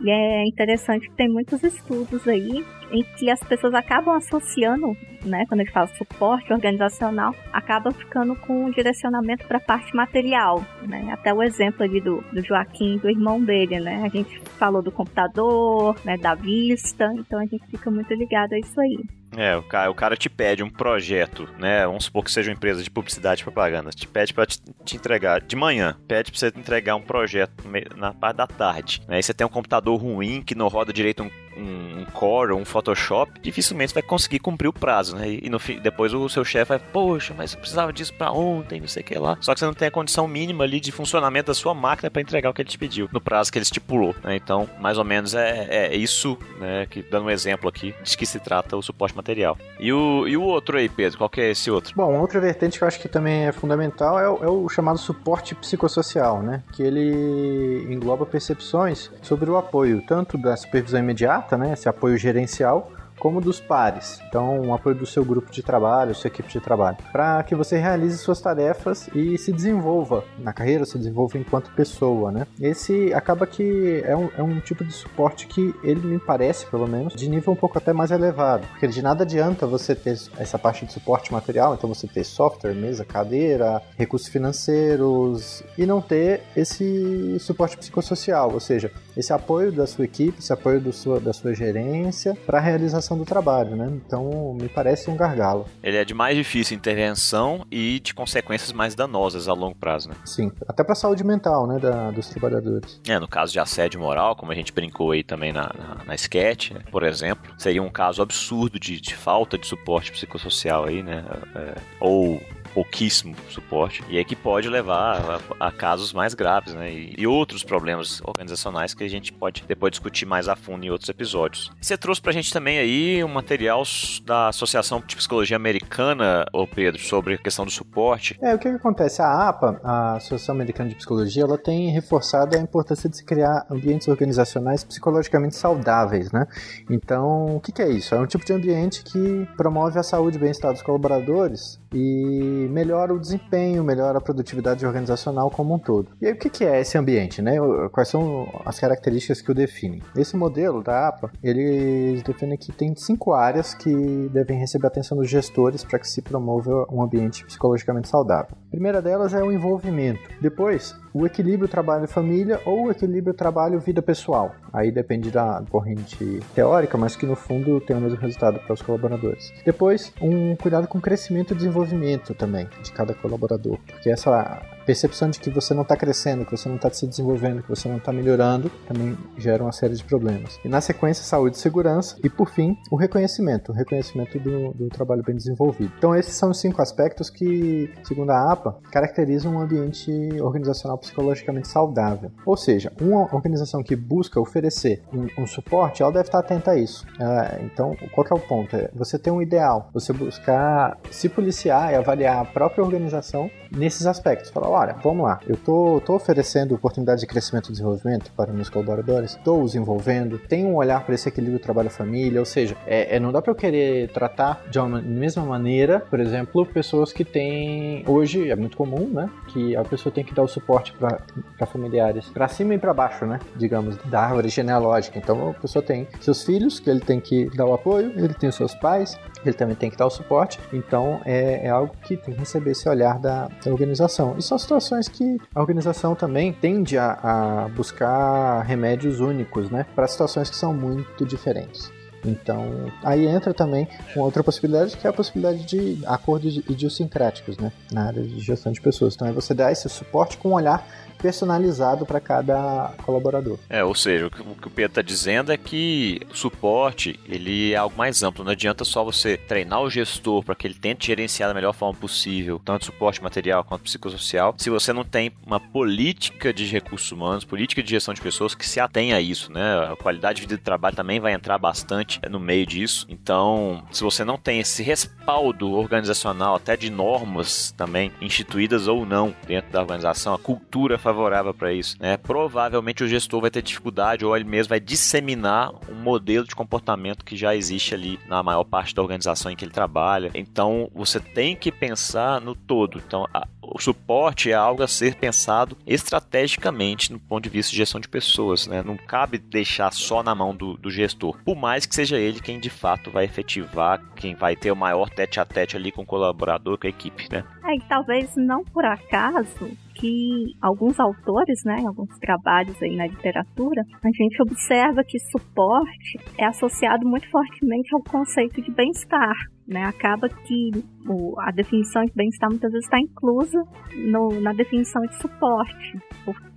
[0.00, 5.44] E é interessante que tem muitos estudos aí em que as pessoas acabam associando, né,
[5.48, 10.64] quando a gente fala suporte organizacional, acabam ficando com um direcionamento para a parte material,
[10.86, 11.10] né?
[11.12, 14.02] Até o exemplo ali do, do Joaquim, do irmão dele, né?
[14.04, 18.58] A gente falou do computador, né, da vista, então a gente fica muito ligado a
[18.58, 18.98] isso aí.
[19.36, 21.86] É, o cara, o cara te pede um projeto, né?
[21.86, 23.90] Vamos supor que seja uma empresa de publicidade e propaganda.
[23.90, 27.64] Te pede para te, te, entregar de manhã, pede para você entregar um projeto
[27.96, 29.00] na parte da tarde.
[29.08, 29.22] Aí né?
[29.22, 33.32] você tem um computador ruim que não roda direito um um, Core ou um Photoshop,
[33.40, 35.28] dificilmente vai conseguir cumprir o prazo, né?
[35.28, 38.80] E no fim, depois o seu chefe vai, poxa, mas eu precisava disso para ontem,
[38.80, 39.36] não sei o que lá.
[39.40, 42.22] Só que você não tem a condição mínima ali de funcionamento da sua máquina para
[42.22, 44.36] entregar o que ele te pediu, no prazo que ele estipulou, né?
[44.36, 46.86] Então, mais ou menos é, é isso, né?
[46.88, 49.58] Que dando um exemplo aqui de que se trata o suporte material.
[49.78, 51.94] E o, e o outro aí, Pedro, qual que é esse outro?
[51.96, 54.98] Bom, outra vertente que eu acho que também é fundamental é o, é o chamado
[54.98, 56.62] suporte psicossocial, né?
[56.72, 62.90] Que ele engloba percepções sobre o apoio, tanto da supervisão imediata né, esse apoio gerencial,
[63.22, 64.20] como dos pares.
[64.26, 67.78] Então, um apoio do seu grupo de trabalho, sua equipe de trabalho, para que você
[67.78, 72.48] realize suas tarefas e se desenvolva na carreira, se desenvolva enquanto pessoa, né?
[72.60, 76.88] Esse acaba que é um, é um tipo de suporte que ele me parece, pelo
[76.88, 80.58] menos, de nível um pouco até mais elevado, porque de nada adianta você ter essa
[80.58, 86.42] parte de suporte material, então você ter software, mesa, cadeira, recursos financeiros e não ter
[86.56, 91.32] esse suporte psicossocial, ou seja, esse apoio da sua equipe, esse apoio do sua, da
[91.32, 93.90] sua gerência para a realização do trabalho, né?
[94.06, 95.66] Então, me parece um gargalo.
[95.82, 100.14] Ele é de mais difícil intervenção e de consequências mais danosas a longo prazo, né?
[100.24, 103.00] Sim, até para a saúde mental, né, da, dos trabalhadores.
[103.06, 106.14] É, no caso de assédio moral, como a gente brincou aí também na, na, na
[106.14, 111.02] sketch, né, por exemplo, seria um caso absurdo de, de falta de suporte psicossocial aí,
[111.02, 111.24] né?
[111.54, 112.40] É, ou
[112.72, 116.90] pouquíssimo suporte e é que pode levar a, a casos mais graves, né?
[116.90, 120.90] E, e, outros problemas organizacionais que a gente pode depois discutir mais a fundo em
[120.90, 121.70] outros episódios.
[121.80, 123.82] Você trouxe pra gente também aí um material
[124.24, 128.38] da Associação de Psicologia Americana, ô Pedro, sobre a questão do suporte.
[128.40, 129.22] É, o que, que acontece?
[129.22, 133.66] A APA, a Associação Americana de Psicologia, ela tem reforçado a importância de se criar
[133.70, 136.46] ambientes organizacionais psicologicamente saudáveis, né?
[136.88, 138.14] Então, o que, que é isso?
[138.14, 143.12] É um tipo de ambiente que promove a saúde e bem-estar dos colaboradores e melhora
[143.14, 146.08] o desempenho, melhora a produtividade organizacional como um todo.
[146.20, 147.56] E aí, o que é esse ambiente, né?
[147.90, 150.02] Quais são as características que o definem?
[150.16, 155.28] Esse modelo da APA, eles definem que tem cinco áreas que devem receber atenção dos
[155.28, 158.56] gestores para que se promova um ambiente psicologicamente saudável.
[158.68, 160.20] A primeira delas é o envolvimento.
[160.40, 164.54] Depois, o equilíbrio trabalho-família ou o equilíbrio trabalho-vida pessoal.
[164.72, 168.82] Aí depende da corrente teórica, mas que no fundo tem o mesmo resultado para os
[168.82, 169.52] colaboradores.
[169.64, 175.30] Depois, um cuidado com o crescimento e desenvolvimento também de cada colaborador, porque essa percepção
[175.30, 177.96] de que você não está crescendo, que você não está se desenvolvendo, que você não
[177.96, 180.58] está melhorando, também gera uma série de problemas.
[180.64, 182.16] E na sequência, saúde e segurança.
[182.22, 185.92] E por fim, o reconhecimento, o reconhecimento do, do trabalho bem desenvolvido.
[185.98, 191.68] Então esses são os cinco aspectos que, segundo a APA, caracterizam um ambiente organizacional psicologicamente
[191.68, 192.30] saudável.
[192.44, 196.78] Ou seja, uma organização que busca oferecer um, um suporte, ela deve estar atenta a
[196.78, 197.06] isso.
[197.12, 198.76] Uh, então, qual é o ponto?
[198.76, 204.06] É você ter um ideal, você buscar se policiar e avaliar a própria organização nesses
[204.06, 204.50] aspectos.
[204.50, 208.68] Falar, olha, vamos lá, eu tô, tô oferecendo oportunidades de crescimento e desenvolvimento para meus
[208.68, 213.20] colaboradores, estou os envolvendo, tenho um olhar para esse equilíbrio trabalho-família, ou seja, é, é,
[213.20, 218.04] não dá para eu querer tratar de uma mesma maneira, por exemplo, pessoas que têm,
[218.06, 222.26] hoje é muito comum, né, que a pessoa tem que dar o suporte para familiares,
[222.28, 225.18] para cima e para baixo, né, digamos, da árvore genealógica.
[225.18, 228.48] Então a pessoa tem seus filhos, que ele tem que dar o apoio, ele tem
[228.48, 232.16] os seus pais, ele também tem que dar o suporte, então é, é algo que
[232.16, 234.36] tem que receber esse olhar da, da, organização.
[234.38, 240.06] E são situações que a organização também tende a, a buscar remédios únicos, né, para
[240.06, 241.90] situações que são muito diferentes.
[242.24, 247.72] Então, aí entra também uma outra possibilidade, que é a possibilidade de acordos idiosincráticos, né,
[247.90, 249.14] na área de gestão de pessoas.
[249.14, 250.86] Então, é você dar esse suporte com um olhar
[251.22, 253.58] personalizado para cada colaborador.
[253.70, 257.76] É, ou seja, o que o Pedro está dizendo é que o suporte ele é
[257.76, 258.44] algo mais amplo.
[258.44, 261.98] Não adianta só você treinar o gestor para que ele tente gerenciar da melhor forma
[261.98, 267.44] possível, tanto suporte material quanto psicossocial, se você não tem uma política de recursos humanos,
[267.44, 269.88] política de gestão de pessoas que se atenha a isso, né?
[269.92, 273.06] A qualidade de vida do trabalho também vai entrar bastante no meio disso.
[273.08, 279.34] Então, se você não tem esse respaldo organizacional, até de normas também instituídas ou não
[279.46, 281.11] dentro da organização, a cultura favorável
[281.54, 282.16] para isso, né?
[282.16, 287.24] Provavelmente o gestor vai ter dificuldade ou ele mesmo vai disseminar um modelo de comportamento
[287.24, 290.30] que já existe ali na maior parte da organização em que ele trabalha.
[290.34, 292.98] Então, você tem que pensar no todo.
[292.98, 297.76] Então, a, o suporte é algo a ser pensado estrategicamente no ponto de vista de
[297.78, 298.82] gestão de pessoas, né?
[298.82, 302.58] Não cabe deixar só na mão do, do gestor, por mais que seja ele quem
[302.58, 306.06] de fato vai efetivar, quem vai ter o maior tete a tete ali com o
[306.06, 307.44] colaborador, com a equipe, né?
[307.64, 313.82] É, e talvez não por acaso que alguns autores, né, alguns trabalhos aí na literatura,
[314.02, 319.34] a gente observa que suporte é associado muito fortemente ao conceito de bem-estar.
[319.72, 319.84] Né?
[319.84, 320.70] Acaba que
[321.06, 323.62] o, a definição de bem-estar muitas vezes está inclusa
[323.96, 326.51] no, na definição de suporte, porque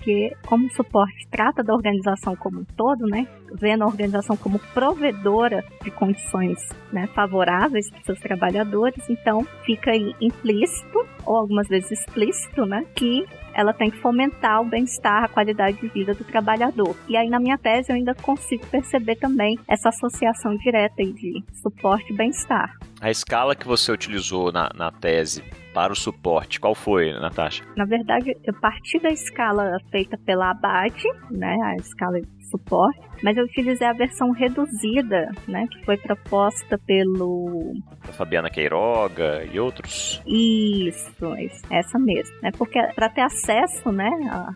[0.45, 5.63] como o suporte trata da organização como um todo, né, vendo a organização como provedora
[5.83, 6.57] de condições
[6.91, 13.25] né, favoráveis para seus trabalhadores, então fica aí implícito ou algumas vezes explícito, né, que
[13.53, 16.95] ela tem que fomentar o bem-estar, a qualidade de vida do trabalhador.
[17.07, 22.11] E aí na minha tese eu ainda consigo perceber também essa associação direta de suporte
[22.13, 22.73] e bem-estar.
[23.01, 25.43] A escala que você utilizou na, na tese
[25.75, 27.65] para o suporte, qual foi, Natasha?
[27.75, 30.95] Na verdade, eu parti da escala feita pela Abad,
[31.29, 32.17] né, a escala
[32.49, 37.73] suporte, mas eu utilizei a versão reduzida, né, que foi proposta pelo
[38.13, 40.21] Fabiana Queiroga e outros.
[40.25, 41.25] Isso,
[41.69, 42.51] essa mesmo, né?
[42.57, 44.09] Porque para ter acesso, né,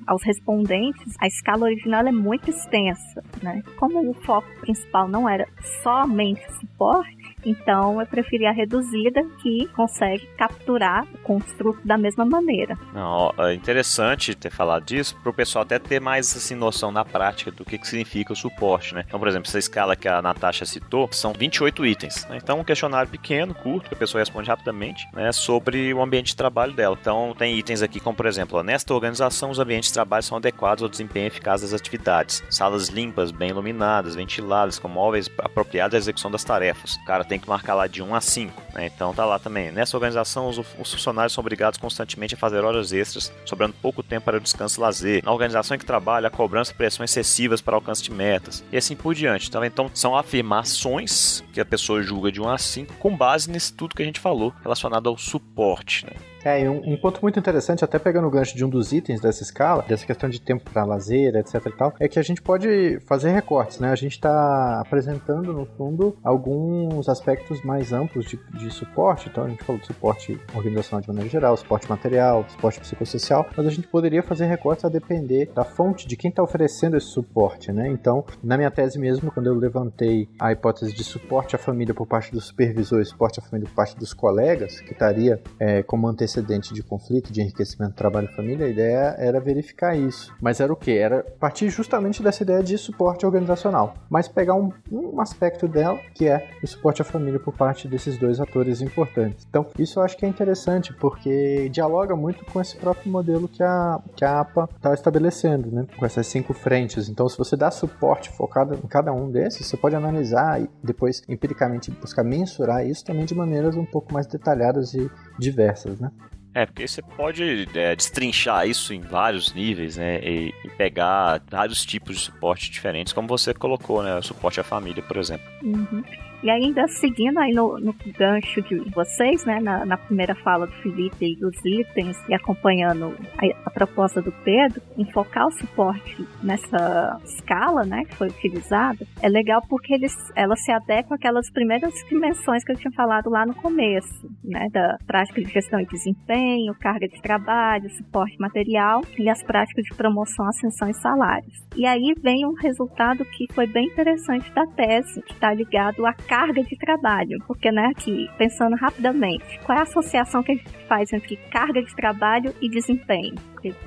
[0.08, 3.62] aos respondentes, a escala original é muito extensa, né?
[3.78, 5.46] Como o foco principal não era
[5.84, 12.78] somente suporte, então eu preferi a reduzida que consegue capturar o construto da mesma maneira.
[12.94, 17.04] Não, é interessante ter falado disso para o pessoal até ter mais assim noção na
[17.04, 19.04] prática do que, que significa o suporte, né?
[19.08, 22.38] Então, por exemplo, essa escala que a Natasha citou são 28 itens, né?
[22.42, 26.36] Então um questionário pequeno, curto, que a pessoa responde rapidamente, né, sobre o ambiente de
[26.36, 26.98] trabalho dela.
[27.00, 30.84] Então tem itens aqui como por exemplo, nesta organização os ambientes de trabalho são adequados
[30.84, 36.30] ao desempenho eficaz das atividades, salas limpas, bem iluminadas, ventiladas, com móveis apropriados à execução
[36.30, 36.96] das tarefas.
[36.96, 38.64] O cara tem que marcar lá de 1 a 5.
[38.74, 38.88] Né?
[38.88, 39.72] Então tá lá também.
[39.72, 44.26] Nessa organização, os, os, funcionários são obrigados constantemente a fazer horas extras, sobrando pouco tempo
[44.26, 45.24] para o descanso e lazer.
[45.24, 48.64] Na organização em que trabalha, a cobrança e pressão excessivas para alcance de metas.
[48.72, 49.50] E assim por diante.
[49.50, 49.66] Tá?
[49.66, 53.96] Então são afirmações que a pessoa julga de 1 a 5 com base nesse tudo
[53.96, 56.06] que a gente falou relacionado ao suporte.
[56.06, 56.14] Né?
[56.44, 59.20] É, e um, um, ponto muito interessante, até pegando o gancho de um dos itens
[59.20, 62.42] dessa escala, dessa questão de tempo para lazer, etc e tal, é que a gente
[62.42, 63.90] pode fazer recortes, né?
[63.90, 69.30] A gente está apresentando, no fundo, alguns aspectos mais amplos de, de, suporte.
[69.30, 73.66] Então, a gente falou de suporte organizacional de maneira geral, suporte material, suporte psicossocial, mas
[73.66, 77.72] a gente poderia fazer recortes a depender da fonte de quem está oferecendo esse suporte,
[77.72, 77.88] né?
[77.90, 82.08] Então, na minha tese mesmo, quando eu levantei a hipótese de suporte à família por
[82.08, 86.08] parte do supervisor e suporte à família por parte dos colegas, que estaria é, como
[86.08, 90.34] antecedente antecedente de conflito, de enriquecimento, trabalho e família, a ideia era verificar isso.
[90.40, 90.96] Mas era o que?
[90.96, 96.28] Era partir justamente dessa ideia de suporte organizacional, mas pegar um, um aspecto dela, que
[96.28, 99.46] é o suporte à família por parte desses dois atores importantes.
[99.50, 103.64] Então, isso eu acho que é interessante, porque dialoga muito com esse próprio modelo que
[103.64, 105.88] a, que a APA está estabelecendo, né?
[105.98, 107.10] com essas cinco frentes.
[107.10, 111.24] Então, se você dá suporte focado em cada um desses, você pode analisar e depois
[111.28, 116.12] empiricamente buscar mensurar isso também de maneiras um pouco mais detalhadas e diversas, né?
[116.54, 120.20] É, porque você pode é, destrinchar isso em vários níveis, né?
[120.20, 124.18] E, e, pegar vários tipos de suporte diferentes, como você colocou, né?
[124.18, 125.48] O suporte à família, por exemplo.
[125.62, 126.04] Uhum.
[126.42, 130.74] E ainda seguindo aí no, no gancho de vocês, né, na, na, primeira fala do
[130.82, 137.20] Felipe e dos itens e acompanhando a, a, proposta do Pedro, enfocar o suporte nessa
[137.26, 142.64] escala, né, que foi utilizada, é legal porque eles, ela se adequa àquelas primeiras dimensões
[142.64, 147.08] que eu tinha falado lá no começo, né, da prática de gestão e desempenho, carga
[147.08, 151.54] de trabalho, suporte material e as práticas de promoção, ascensão e salários.
[151.76, 156.14] E aí vem um resultado que foi bem interessante da tese, que está ligado a
[156.30, 157.44] carga de trabalho.
[157.48, 161.82] Porque, né, aqui, pensando rapidamente, qual é a associação que a gente faz entre carga
[161.82, 163.34] de trabalho e desempenho?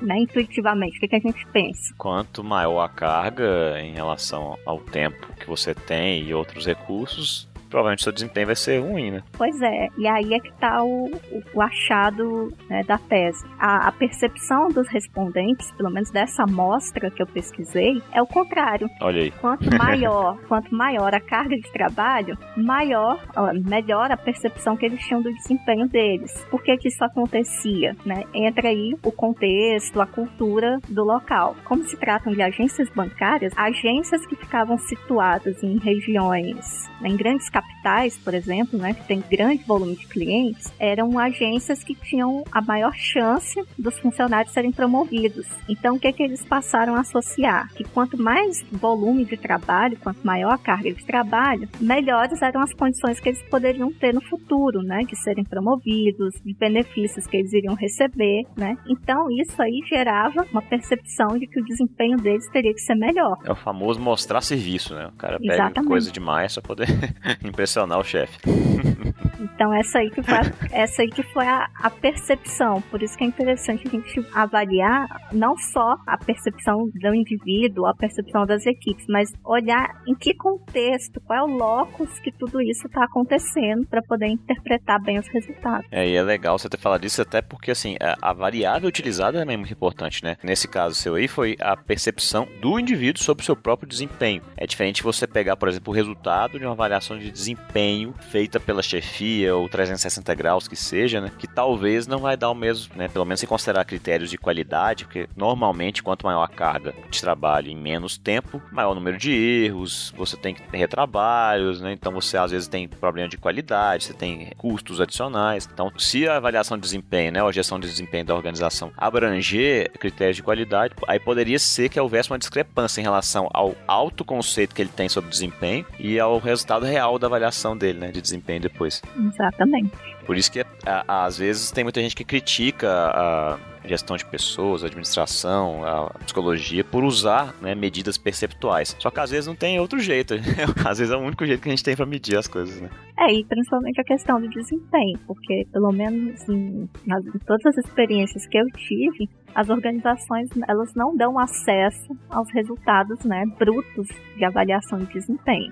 [0.01, 1.95] Né, intuitivamente, o que, que a gente pensa?
[1.97, 8.03] Quanto maior a carga em relação ao tempo que você tem e outros recursos, provavelmente
[8.03, 9.23] seu desempenho vai ser ruim, né?
[9.35, 11.09] Pois é, e aí é que está o,
[11.55, 13.43] o, achado né, da tese.
[13.57, 18.87] A, a, percepção dos respondentes, pelo menos dessa amostra que eu pesquisei, é o contrário.
[19.01, 19.31] Olha aí.
[19.31, 23.19] Quanto maior, quanto maior a carga de trabalho, maior,
[23.65, 26.45] melhor a percepção que eles tinham do desempenho deles.
[26.51, 27.95] Por que, que isso acontecia?
[28.05, 28.23] Né?
[28.35, 31.55] Entra aí o contexto, a cultura do local.
[31.63, 37.49] Como se tratam de agências bancárias, agências que ficavam situadas em regiões, né, em grandes
[37.49, 42.43] capitais, capitais, por exemplo, né, que tem grande volume de clientes, eram agências que tinham
[42.51, 45.45] a maior chance dos funcionários serem promovidos.
[45.67, 47.69] Então, o que, é que eles passaram a associar?
[47.73, 52.73] Que quanto mais volume de trabalho, quanto maior a carga de trabalho, melhores eram as
[52.73, 57.51] condições que eles poderiam ter no futuro, né, de serem promovidos, de benefícios que eles
[57.53, 58.77] iriam receber, né?
[58.87, 63.37] Então, isso aí gerava uma percepção de que o desempenho deles teria que ser melhor.
[63.43, 65.07] É o famoso mostrar serviço, né?
[65.07, 65.87] O cara pega Exatamente.
[65.87, 66.87] coisa demais para poder
[67.53, 68.39] impressionar o chefe.
[69.43, 72.81] Então essa aí que foi, a, essa aí que foi a, a, percepção.
[72.83, 77.93] Por isso que é interessante a gente avaliar não só a percepção do indivíduo, a
[77.93, 82.87] percepção das equipes, mas olhar em que contexto, qual é o locus que tudo isso
[82.87, 85.85] está acontecendo para poder interpretar bem os resultados.
[85.91, 89.57] É, e é legal você ter falado isso até porque assim, a, variável utilizada é
[89.57, 90.37] muito importante, né?
[90.43, 94.41] Nesse caso seu aí foi a percepção do indivíduo sobre o seu próprio desempenho.
[94.57, 98.81] É diferente você pegar, por exemplo, o resultado de uma avaliação de desempenho feita pela
[98.81, 101.31] chefia ou 360 graus que seja, né?
[101.37, 103.07] Que talvez não vai dar o mesmo, né?
[103.07, 107.69] Pelo menos sem considerar critérios de qualidade, porque normalmente quanto maior a carga de trabalho
[107.69, 111.93] em menos tempo, maior o número de erros, você tem que ter retrabalhos, né?
[111.93, 115.67] Então você às vezes tem problema de qualidade, você tem custos adicionais.
[115.71, 119.91] Então, se a avaliação de desempenho, né, ou a gestão de desempenho da organização abranger
[119.99, 124.75] critérios de qualidade, aí poderia ser que houvesse uma discrepância em relação ao alto conceito
[124.75, 128.61] que ele tem sobre desempenho e ao resultado real da avaliação dele, né, de desempenho
[128.61, 129.01] depois.
[129.27, 129.91] Exatamente.
[130.25, 134.83] Por isso que a, às vezes tem muita gente que critica a gestão de pessoas,
[134.83, 138.95] a administração, a psicologia, por usar né, medidas perceptuais.
[138.99, 140.35] Só que às vezes não tem outro jeito.
[140.85, 142.89] às vezes é o único jeito que a gente tem para medir as coisas, né?
[143.19, 147.85] É, e principalmente a questão do desempenho, porque pelo menos em, nas, em todas as
[147.85, 154.45] experiências que eu tive, as organizações elas não dão acesso aos resultados né, brutos de
[154.45, 155.71] avaliação de desempenho.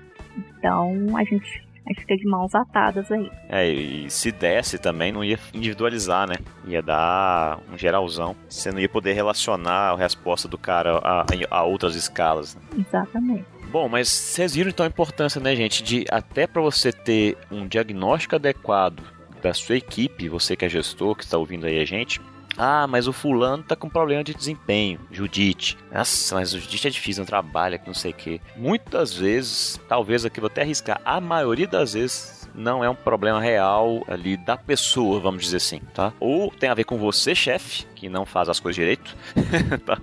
[0.58, 3.30] Então a gente a gente fica de mãos atadas aí.
[3.48, 6.36] É, e se desse também, não ia individualizar, né?
[6.66, 8.36] Ia dar um geralzão.
[8.48, 12.54] Você não ia poder relacionar a resposta do cara a, a outras escalas.
[12.54, 12.84] Né?
[12.86, 13.44] Exatamente.
[13.70, 17.66] Bom, mas vocês viram então a importância, né, gente, de até para você ter um
[17.66, 19.02] diagnóstico adequado
[19.42, 22.20] da sua equipe, você que é gestor, que está ouvindo aí a gente,
[22.56, 25.00] ah, mas o fulano tá com problema de desempenho.
[25.10, 25.78] Judite.
[25.92, 28.40] Nossa, mas o Judite é difícil, não trabalha, que não sei o quê.
[28.56, 33.40] Muitas vezes, talvez aqui vou até arriscar, a maioria das vezes não é um problema
[33.40, 36.12] real ali da pessoa, vamos dizer assim, tá?
[36.20, 39.16] Ou tem a ver com você, chefe, que não faz as coisas direito,
[39.86, 39.96] tá?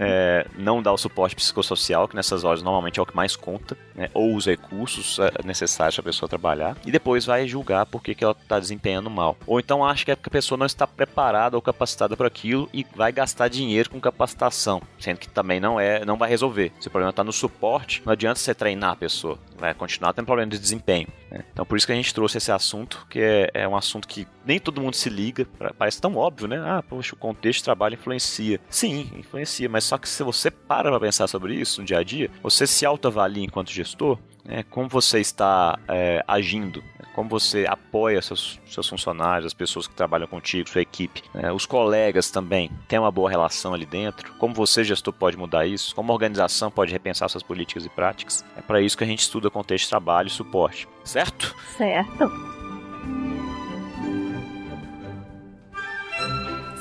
[0.00, 3.76] é, não dá o suporte psicossocial, que nessas horas normalmente é o que mais conta,
[3.94, 4.08] né?
[4.14, 8.14] ou os recursos é, necessários para a pessoa trabalhar, e depois vai julgar por que,
[8.14, 9.36] que ela está desempenhando mal.
[9.46, 13.12] Ou então acha que a pessoa não está preparada ou capacitada para aquilo e vai
[13.12, 16.72] gastar dinheiro com capacitação, sendo que também não é, não vai resolver.
[16.80, 20.24] Se o problema está no suporte, não adianta você treinar a pessoa, vai continuar tendo
[20.24, 21.08] problema de desempenho.
[21.30, 21.44] Né?
[21.52, 24.26] Então por isso que a gente trouxe esse assunto, que é, é um assunto que
[24.46, 26.58] nem todo mundo se liga, parece tão óbvio, né?
[26.58, 28.60] Ah, poxa, o contexto de trabalho influencia.
[28.68, 32.02] Sim, influencia, mas só que se você para para pensar sobre isso no dia a
[32.02, 36.82] dia, você se autoavalia enquanto gestor, né, como você está é, agindo,
[37.14, 41.66] como você apoia seus, seus funcionários, as pessoas que trabalham contigo, sua equipe, né, os
[41.66, 46.10] colegas também, tem uma boa relação ali dentro, como você, gestor, pode mudar isso, como
[46.10, 48.44] a organização pode repensar suas políticas e práticas.
[48.56, 51.54] É para isso que a gente estuda contexto de trabalho e suporte, certo?
[51.76, 52.61] Certo.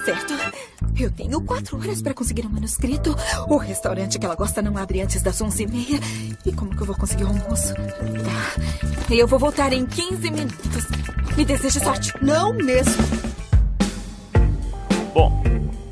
[0.06, 0.34] Certo.
[1.00, 3.16] Eu tenho quatro horas para conseguir um manuscrito.
[3.48, 6.00] O restaurante que ela gosta não abre antes das onze e meia.
[6.46, 7.74] E como que eu vou conseguir o almoço?
[7.74, 9.14] Tá.
[9.14, 10.88] Eu vou voltar em 15 minutos.
[11.38, 12.14] Me deseje sorte.
[12.22, 13.04] Não mesmo.
[15.14, 15.44] Bom,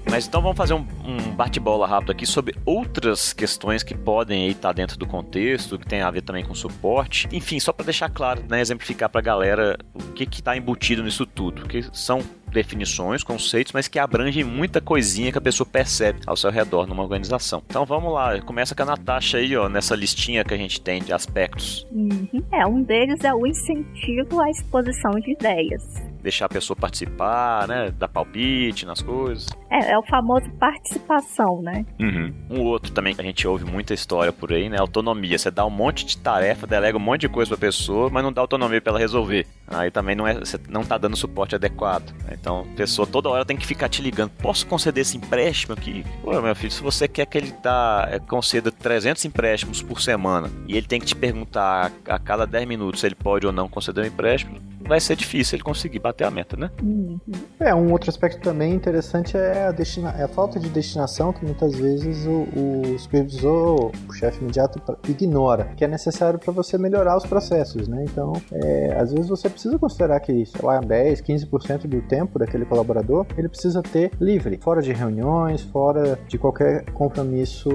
[0.09, 4.73] mas então vamos fazer um, um bate-bola rápido aqui sobre outras questões que podem estar
[4.73, 7.27] dentro do contexto, que tem a ver também com suporte.
[7.31, 11.25] Enfim, só para deixar claro, né, exemplificar para a galera o que está embutido nisso
[11.25, 16.35] tudo, que são definições, conceitos, mas que abrangem muita coisinha que a pessoa percebe ao
[16.35, 17.61] seu redor numa organização.
[17.67, 21.01] Então vamos lá, começa com a Natasha aí, ó, nessa listinha que a gente tem
[21.01, 21.85] de aspectos.
[21.91, 22.43] Uhum.
[22.51, 26.08] É, um deles é o incentivo à exposição de ideias.
[26.21, 27.91] Deixar a pessoa participar, né?
[27.91, 29.47] Dar palpite nas coisas.
[29.69, 31.85] É, é o famoso participação, né?
[31.99, 32.33] Uhum.
[32.49, 34.77] Um outro também que a gente ouve muita história por aí, né?
[34.79, 35.37] Autonomia.
[35.37, 38.33] Você dá um monte de tarefa, delega um monte de coisa pra pessoa, mas não
[38.33, 39.45] dá autonomia pra ela resolver.
[39.67, 42.13] Aí também não é, você não tá dando suporte adequado.
[42.31, 44.31] Então, a pessoa toda hora tem que ficar te ligando.
[44.31, 46.03] Posso conceder esse empréstimo aqui?
[46.23, 50.49] Pô, meu filho, se você quer que ele dá, é, conceda 300 empréstimos por semana
[50.67, 53.53] e ele tem que te perguntar a, a cada 10 minutos se ele pode ou
[53.53, 54.59] não conceder um empréstimo,
[54.89, 56.71] vai ser difícil ele conseguir bater a meta, né?
[56.81, 57.19] Uhum.
[57.59, 61.45] É, um outro aspecto também interessante é a, destina é a falta de destinação que
[61.45, 67.15] muitas vezes o, o supervisor, o chefe imediato ignora, que é necessário para você melhorar
[67.15, 68.03] os processos, né?
[68.03, 72.65] Então, é, às vezes você precisa considerar que, sei lá, 10, 15% do tempo daquele
[72.65, 77.69] colaborador, ele precisa ter livre, fora de reuniões, fora de qualquer compromisso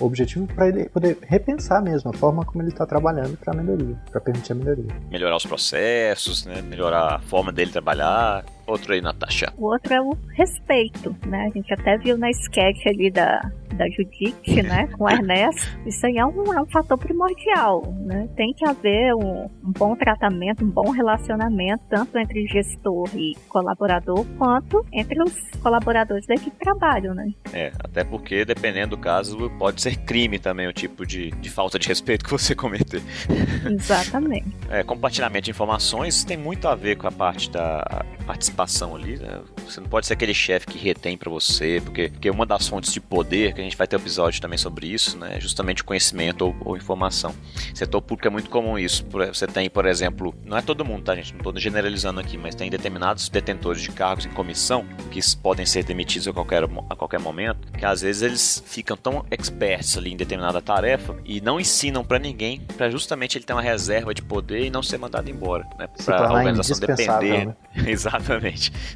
[0.00, 4.20] objetivo, para ele poder repensar mesmo a forma como ele está trabalhando para melhoria, para
[4.20, 4.86] permitir a melhoria.
[5.08, 6.62] Melhorar os processos, né?
[6.62, 8.44] Melhorar a forma dele trabalhar.
[8.68, 9.50] Outro aí, Natasha.
[9.56, 11.46] O outro é o respeito, né?
[11.46, 13.40] A gente até viu na sketch ali da,
[13.72, 14.86] da Judite, né?
[14.88, 15.78] Com o Ernesto.
[15.86, 18.28] Isso aí é um, é um fator primordial, né?
[18.36, 24.26] Tem que haver um, um bom tratamento, um bom relacionamento, tanto entre gestor e colaborador,
[24.36, 27.32] quanto entre os colaboradores da equipe de trabalho, né?
[27.54, 31.78] É, até porque, dependendo do caso, pode ser crime também o tipo de, de falta
[31.78, 33.00] de respeito que você cometer.
[33.64, 34.48] Exatamente.
[34.70, 38.57] É, compartilhamento de informações tem muito a ver com a parte da participação
[38.94, 39.40] ali, né?
[39.64, 42.92] Você não pode ser aquele chefe que retém para você, porque, porque uma das fontes
[42.92, 45.36] de poder, que a gente vai ter um episódio também sobre isso, né?
[45.36, 47.34] É justamente o conhecimento ou, ou informação.
[47.74, 49.04] Setor público é muito comum isso.
[49.32, 51.32] Você tem, por exemplo, não é todo mundo, tá, gente?
[51.32, 55.84] Não estou generalizando aqui, mas tem determinados detentores de cargos em comissão que podem ser
[55.84, 60.16] demitidos a qualquer, a qualquer momento, que às vezes eles ficam tão experts ali em
[60.16, 64.64] determinada tarefa e não ensinam para ninguém, para justamente ele ter uma reserva de poder
[64.64, 65.88] e não ser mandado embora, né?
[66.04, 67.46] Para a organização depender.
[67.46, 67.56] Né?
[67.86, 68.47] Exatamente.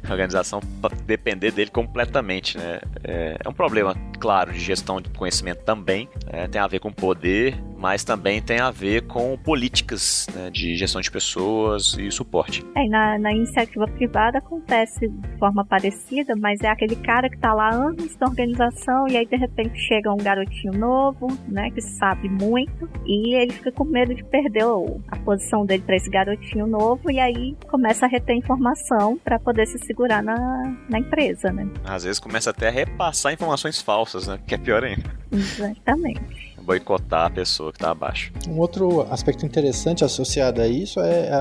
[0.07, 0.59] A organização
[1.05, 2.79] depender dele completamente, né?
[3.03, 6.07] É, é, um problema, claro, de gestão de conhecimento também.
[6.27, 10.73] É, tem a ver com poder, mas também tem a ver com políticas né, de
[10.77, 12.65] gestão de pessoas e suporte.
[12.77, 17.53] É, na, na iniciativa privada acontece de forma parecida, mas é aquele cara que está
[17.53, 22.29] lá anos na organização e aí de repente chega um garotinho novo, né, que sabe
[22.29, 24.63] muito e ele fica com medo de perder
[25.09, 29.65] a posição dele para esse garotinho novo e aí começa a reter informação para poder
[29.65, 31.67] se segurar na, na empresa, né?
[31.83, 34.39] Às vezes começa até a repassar informações falsas, né?
[34.47, 35.11] Que é pior ainda.
[35.29, 38.31] Exatamente boicotar a pessoa que está abaixo.
[38.47, 41.37] Um outro aspecto interessante associado a isso é a,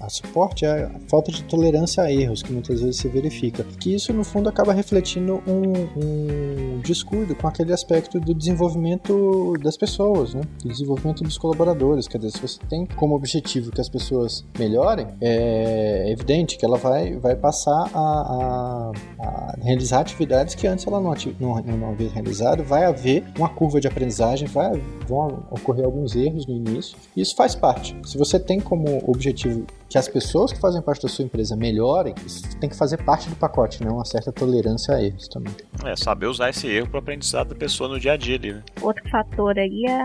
[0.00, 3.64] a, a, suporte é a falta de tolerância a erros que muitas vezes se verifica.
[3.78, 9.76] Que isso, no fundo, acaba refletindo um, um descuido com aquele aspecto do desenvolvimento das
[9.76, 10.42] pessoas, né?
[10.62, 12.08] do desenvolvimento dos colaboradores.
[12.08, 16.76] Quer dizer, se você tem como objetivo que as pessoas melhorem, é evidente que ela
[16.76, 22.62] vai, vai passar a, a realizar atividades que antes ela não, não, não havia realizado,
[22.62, 26.96] vai haver uma curva de aprendizagem vai, vão ocorrer alguns erros no início.
[27.14, 27.94] E isso faz parte.
[28.04, 32.14] Se você tem como objetivo que as pessoas que fazem parte da sua empresa melhorem,
[32.26, 33.90] isso tem que fazer parte do pacote, né?
[33.90, 35.54] Uma certa tolerância a erros também.
[35.84, 38.62] É, saber usar esse erro para aprendizado da pessoa no dia a dia ali, né?
[38.80, 40.00] Outro fator aí é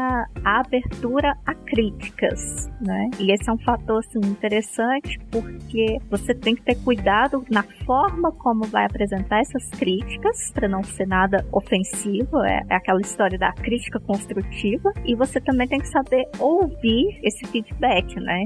[0.45, 3.09] a abertura a críticas, né?
[3.19, 8.32] E esse é um fator assim, interessante porque você tem que ter cuidado na forma
[8.34, 13.51] como vai apresentar essas críticas para não ser nada ofensivo, é, é aquela história da
[13.53, 18.43] crítica construtiva e você também tem que saber ouvir esse feedback, né?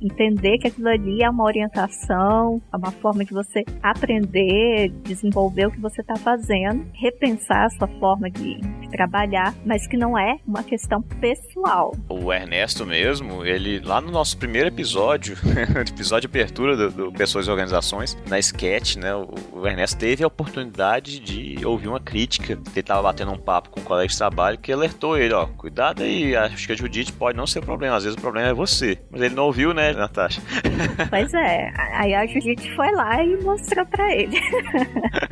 [0.00, 5.70] Entender que aquilo ali é uma orientação, é uma forma de você aprender, desenvolver o
[5.70, 10.38] que você está fazendo, repensar a sua forma de, de, trabalhar, mas que não é
[10.46, 11.94] uma questão pessoal.
[12.08, 15.36] O Ernesto mesmo, ele lá no nosso primeiro episódio,
[15.88, 20.24] episódio de abertura do, do, Pessoas e Organizações, na sketch, né, o, o, Ernesto teve
[20.24, 22.52] a oportunidade de ouvir uma crítica.
[22.52, 26.02] Ele estava batendo um papo com um colega de trabalho que alertou ele, ó, cuidado
[26.02, 28.54] aí, acho que a Judite pode não ser o problema, às vezes o problema é
[28.54, 28.98] você.
[29.10, 30.40] Mas ele não ouviu, né, Natasha?
[31.10, 34.38] Pois é, aí a Judite foi lá e mostrou para ele.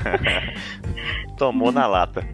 [1.36, 2.24] Tomou na lata.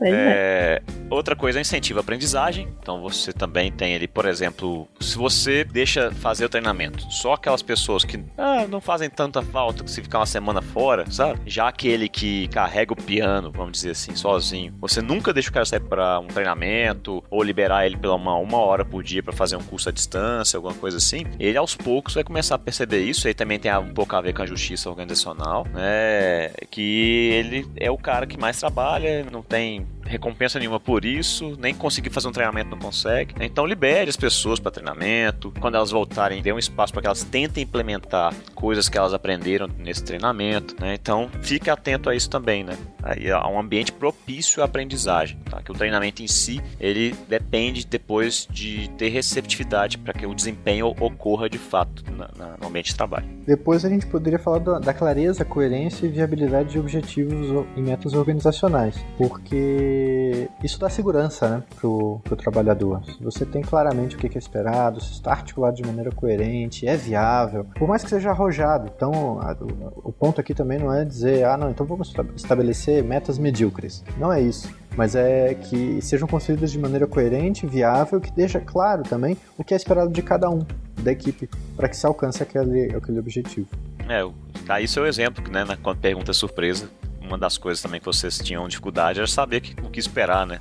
[0.00, 2.68] É, outra coisa é incentivo à aprendizagem.
[2.80, 7.62] Então você também tem ali, por exemplo, se você deixa fazer o treinamento, só aquelas
[7.62, 11.40] pessoas que ah, não fazem tanta falta que se ficar uma semana fora, sabe?
[11.46, 15.64] Já aquele que carrega o piano, vamos dizer assim, sozinho, você nunca deixa o cara
[15.64, 19.56] sair para um treinamento ou liberar ele pela uma, uma hora por dia para fazer
[19.56, 21.24] um curso à distância, alguma coisa assim.
[21.38, 23.26] Ele aos poucos vai começar a perceber isso.
[23.26, 26.50] Aí também tem um pouco a ver com a justiça organizacional, né?
[26.70, 31.74] Que ele é o cara que mais trabalha, não tem recompensa nenhuma por isso, nem
[31.74, 33.34] conseguir fazer um treinamento não consegue.
[33.40, 35.52] Então libere as pessoas para treinamento.
[35.60, 39.68] Quando elas voltarem, dê um espaço para que elas tentem implementar coisas que elas aprenderam
[39.78, 40.76] nesse treinamento.
[40.80, 40.94] Né?
[40.94, 42.76] Então fique atento a isso também, né?
[43.02, 45.60] Aí há um ambiente propício à aprendizagem, tá?
[45.60, 50.86] Que o treinamento em si ele depende depois de ter receptividade para que o desempenho
[50.86, 53.26] ocorra de fato na, na, no ambiente de trabalho.
[53.44, 58.14] Depois a gente poderia falar da, da clareza, coerência e viabilidade de objetivos e metas
[58.14, 63.04] organizacionais, porque isso dá segurança né, pro, pro trabalhador.
[63.04, 66.96] Se você tem claramente o que é esperado, se está articulado de maneira coerente, é
[66.96, 68.90] viável, por mais que seja arrojado.
[68.94, 73.02] Então, a, o, o ponto aqui também não é dizer, ah, não, então vamos estabelecer
[73.02, 74.04] metas medíocres.
[74.16, 79.02] Não é isso mas é que sejam construídas de maneira coerente, viável, que deixa claro
[79.02, 80.64] também o que é esperado de cada um
[81.00, 83.68] da equipe para que se alcance aquele, aquele objetivo.
[84.08, 84.22] É,
[84.66, 86.90] tá aí seu exemplo, né, na pergunta surpresa,
[87.20, 90.58] uma das coisas também que vocês tinham dificuldade era saber o que esperar, né?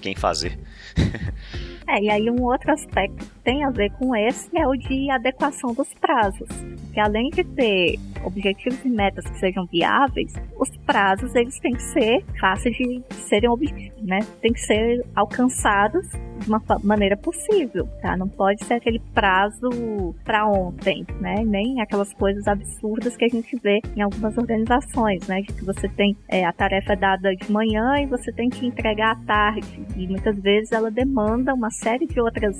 [0.00, 0.58] Quem fazer.
[1.88, 5.72] É, e aí um outro aspecto tem a ver com esse é o de adequação
[5.72, 6.48] dos prazos.
[6.92, 7.94] Que além de ter
[8.24, 13.46] objetivos e metas que sejam viáveis, os prazos eles têm que ser fáceis de serem
[14.02, 14.18] né?
[14.42, 18.16] Tem que ser alcançados de uma maneira possível, tá?
[18.16, 21.36] Não pode ser aquele prazo para ontem, né?
[21.44, 25.42] Nem aquelas coisas absurdas que a gente vê em algumas organizações, né?
[25.42, 29.12] De que você tem é, a tarefa dada de manhã e você tem que entregar
[29.12, 29.86] à tarde.
[29.96, 32.56] E muitas vezes ela demanda uma série de outras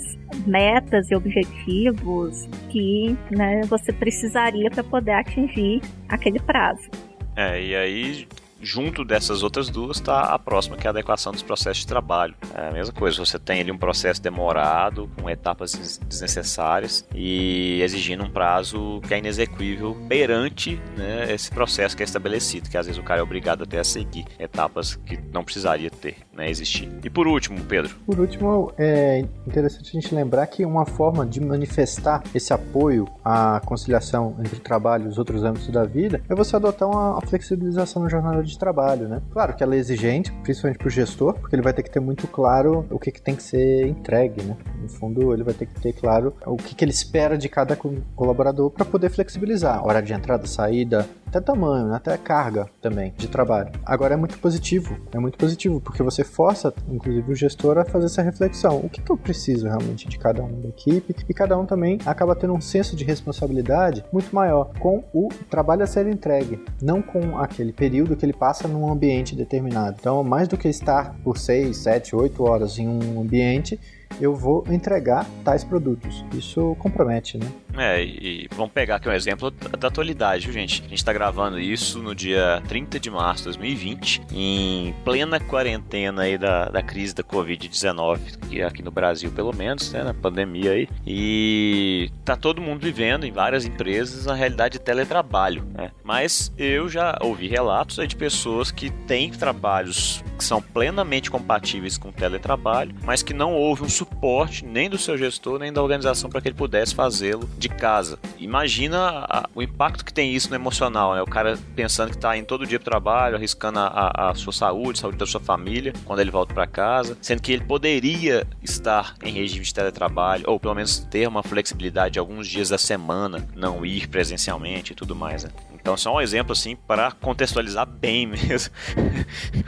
[0.47, 0.76] metas
[1.11, 6.89] e objetivos que né, você precisaria para poder atingir aquele prazo.
[7.37, 8.27] É, e aí
[8.61, 12.35] junto dessas outras duas está a próxima, que é a adequação dos processos de trabalho.
[12.55, 18.25] É a mesma coisa, você tem ali um processo demorado, com etapas desnecessárias e exigindo
[18.25, 23.01] um prazo que é inexequível perante né, esse processo que é estabelecido, que às vezes
[23.01, 26.89] o cara é obrigado até a seguir etapas que não precisaria ter, né, existir.
[27.05, 27.95] E por último, Pedro?
[28.07, 33.61] Por último, é interessante a gente lembrar que uma forma de manifestar esse apoio à
[33.65, 38.03] conciliação entre o trabalho e os outros âmbitos da vida é você adotar uma flexibilização
[38.03, 39.21] na jornada de trabalho, né?
[39.31, 42.01] Claro que ela é exigente, principalmente para o gestor, porque ele vai ter que ter
[42.01, 44.57] muito claro o que, que tem que ser entregue, né?
[44.81, 47.77] No fundo, ele vai ter que ter claro o que, que ele espera de cada
[48.15, 49.85] colaborador para poder flexibilizar.
[49.85, 53.71] Hora de entrada, saída, até tamanho, até carga também de trabalho.
[53.85, 58.07] Agora é muito positivo, é muito positivo, porque você força, inclusive, o gestor a fazer
[58.07, 58.79] essa reflexão.
[58.79, 61.15] O que, que eu preciso realmente de cada um da equipe?
[61.29, 65.83] E cada um também acaba tendo um senso de responsabilidade muito maior com o trabalho
[65.83, 69.97] a ser entregue, não com aquele período que ele passa num ambiente determinado.
[69.99, 73.79] Então, mais do que estar por 6, 7, 8 horas em um ambiente,
[74.21, 76.25] eu vou entregar tais produtos.
[76.33, 77.47] Isso compromete, né?
[77.79, 80.83] É, e vamos pegar aqui um exemplo da atualidade, viu, gente?
[80.83, 86.23] A gente está gravando isso no dia 30 de março de 2020, em plena quarentena
[86.23, 90.89] aí da, da crise da Covid-19, aqui no Brasil, pelo menos, né, na pandemia aí.
[91.07, 95.91] E tá todo mundo vivendo em várias empresas na realidade de teletrabalho, né?
[96.03, 101.97] Mas eu já ouvi relatos aí de pessoas que têm trabalhos que são plenamente compatíveis
[101.97, 106.29] com teletrabalho, mas que não houve um suporte nem do seu gestor nem da organização
[106.29, 108.19] para que ele pudesse fazê-lo de de casa.
[108.39, 111.23] Imagina a, o impacto que tem isso no emocional, né?
[111.23, 114.99] O cara pensando que tá indo todo dia pro trabalho, arriscando a, a, sua saúde,
[114.99, 119.15] a saúde da sua família, quando ele volta para casa, sendo que ele poderia estar
[119.23, 123.85] em regime de teletrabalho, ou pelo menos ter uma flexibilidade alguns dias da semana, não
[123.85, 125.51] ir presencialmente e tudo mais, né?
[125.87, 128.75] Então, só um exemplo assim para contextualizar bem mesmo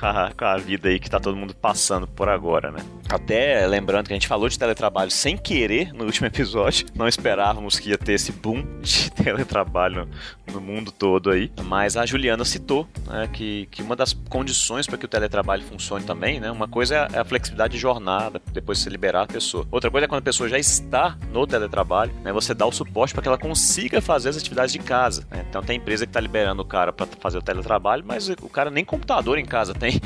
[0.00, 2.80] com, a, com, a, vida aí que tá todo mundo passando por agora, né?
[3.08, 7.78] Até lembrando que a gente falou de teletrabalho sem querer no último episódio, não esperávamos
[7.78, 10.08] que ia ter esse boom de teletrabalho
[10.52, 14.96] no mundo todo aí, mas a Juliana citou né, que, que uma das condições para
[14.96, 16.50] que o teletrabalho funcione também, né?
[16.50, 19.66] Uma coisa é a flexibilidade de jornada, depois de você liberar a pessoa.
[19.70, 22.32] Outra coisa é quando a pessoa já está no teletrabalho, né?
[22.32, 25.26] Você dá o suporte para que ela consiga fazer as atividades de casa.
[25.30, 25.44] Né?
[25.48, 28.70] Então tem empresa que tá liberando o cara para fazer o teletrabalho, mas o cara
[28.70, 30.00] nem computador em casa tem.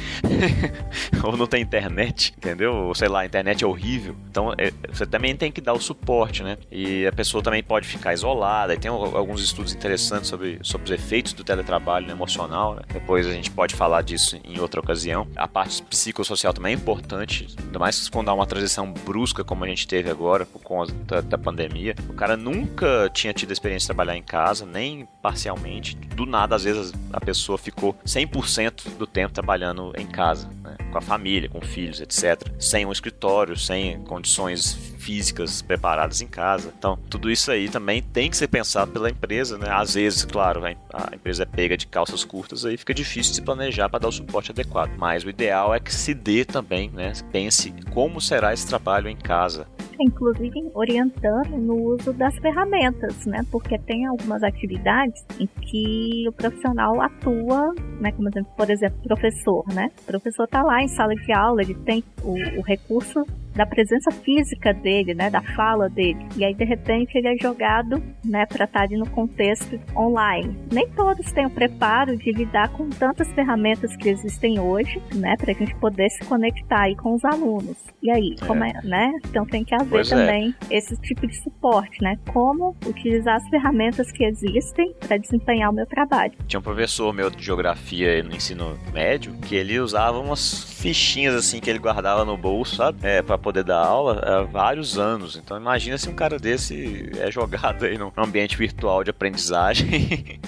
[1.22, 2.74] Ou não tem internet, entendeu?
[2.74, 4.16] Ou sei lá, a internet é horrível.
[4.30, 6.58] Então é, você também tem que dar o suporte, né?
[6.70, 8.74] E a pessoa também pode ficar isolada.
[8.74, 12.74] E tem alguns estudos interessantes sobre, sobre os efeitos do teletrabalho no emocional.
[12.74, 12.82] Né?
[12.92, 15.26] Depois a gente pode falar disso em outra ocasião.
[15.34, 19.68] A parte psicossocial também é importante, ainda mais quando há uma transição brusca como a
[19.68, 21.94] gente teve agora por conta da pandemia.
[22.10, 26.54] O cara nunca tinha tido a experiência de trabalhar em casa, nem parcialmente do nada,
[26.54, 30.76] às vezes, a pessoa ficou 100% do tempo trabalhando em casa, né?
[30.90, 32.52] com a família, com filhos, etc.
[32.58, 36.72] Sem um escritório, sem condições físicas preparadas em casa.
[36.78, 39.68] Então, tudo isso aí também tem que ser pensado pela empresa, né?
[39.70, 43.88] Às vezes, claro, a empresa é pega de calças curtas, aí fica difícil se planejar
[43.88, 44.92] para dar o suporte adequado.
[44.96, 47.12] Mas o ideal é que se dê também, né?
[47.30, 49.66] Pense como será esse trabalho em casa
[50.02, 53.40] inclusive orientando no uso das ferramentas, né?
[53.50, 58.12] Porque tem algumas atividades em que o profissional atua, né?
[58.12, 59.90] Como por exemplo, professor, né?
[60.02, 63.24] O professor está lá em sala de aula, ele tem o, o recurso
[63.54, 66.26] da presença física dele, né, da fala dele.
[66.36, 70.56] E aí de repente ele é jogado, né, para estar no contexto online.
[70.72, 75.52] Nem todos têm o preparo de lidar com tantas ferramentas que existem hoje, né, para
[75.52, 77.76] a gente poder se conectar aí com os alunos.
[78.02, 78.46] E aí, é.
[78.46, 79.12] como é, né?
[79.26, 80.16] Então tem que pois é.
[80.16, 80.76] também é.
[80.76, 82.18] esse tipo de suporte, né?
[82.32, 86.32] Como utilizar as ferramentas que existem para desempenhar o meu trabalho.
[86.46, 91.60] Tinha um professor meu de geografia no ensino médio que ele usava umas fichinhas assim
[91.60, 92.98] que ele guardava no bolso, sabe?
[93.02, 95.36] É, para poder dar aula há vários anos.
[95.36, 99.88] Então imagina se um cara desse é jogado aí num ambiente virtual de aprendizagem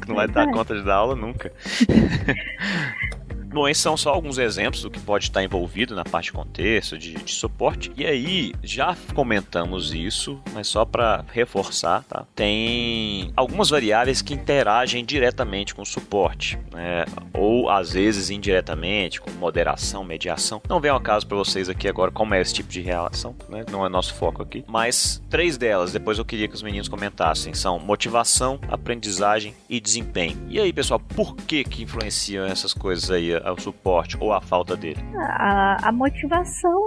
[0.00, 1.52] que não vai dar conta de dar aula nunca.
[3.54, 6.98] Bom, esses são só alguns exemplos do que pode estar envolvido na parte de contexto,
[6.98, 7.92] de, de suporte.
[7.96, 12.26] E aí, já comentamos isso, mas só para reforçar, tá?
[12.34, 17.04] Tem algumas variáveis que interagem diretamente com o suporte, né?
[17.32, 20.60] ou às vezes indiretamente, com moderação, mediação.
[20.68, 23.64] Não vem ao caso para vocês aqui agora como é esse tipo de relação, né?
[23.70, 24.64] não é nosso foco aqui.
[24.66, 30.44] Mas três delas, depois eu queria que os meninos comentassem, são motivação, aprendizagem e desempenho.
[30.48, 34.76] E aí, pessoal, por que que influenciam essas coisas aí ao suporte ou a falta
[34.76, 35.00] dele?
[35.16, 36.86] A, a motivação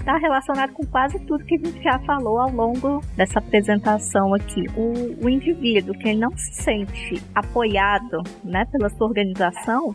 [0.00, 4.66] está relacionado com quase tudo que a gente já falou ao longo dessa apresentação aqui.
[4.76, 9.94] O, o indivíduo que não se sente apoiado né, pela sua organização,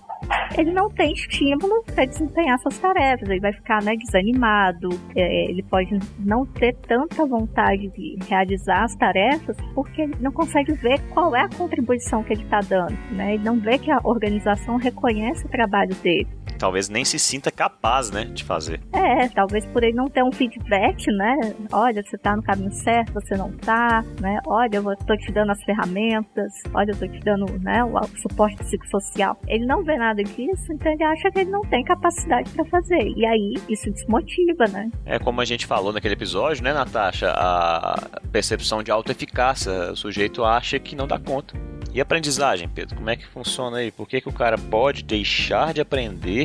[0.58, 5.64] ele não tem estímulo para desempenhar suas tarefas, ele vai ficar né, desanimado, é, ele
[5.64, 11.36] pode não ter tanta vontade de realizar as tarefas porque ele não consegue ver qual
[11.36, 13.36] é a contribuição que ele está dando, né?
[13.36, 16.28] ele não vê que a organização reconhece o trabalho dele
[16.58, 18.82] talvez nem se sinta capaz, né, de fazer.
[18.93, 21.36] É, talvez por ele não ter um feedback, né?
[21.72, 24.39] Olha, você tá no caminho certo, você não tá, né?
[24.47, 28.58] Olha, eu tô te dando as ferramentas, olha, eu tô te dando, né, o suporte
[28.58, 29.38] psicossocial.
[29.47, 33.01] Ele não vê nada disso, então ele acha que ele não tem capacidade para fazer.
[33.16, 34.89] E aí, isso desmotiva, né?
[35.06, 37.32] É como a gente falou naquele episódio, né, Natasha?
[37.32, 39.91] A percepção de autoeficácia.
[39.91, 41.56] O sujeito acha que não dá conta.
[41.95, 43.89] E aprendizagem, Pedro, como é que funciona aí?
[43.89, 46.45] Por que, que o cara pode deixar de aprender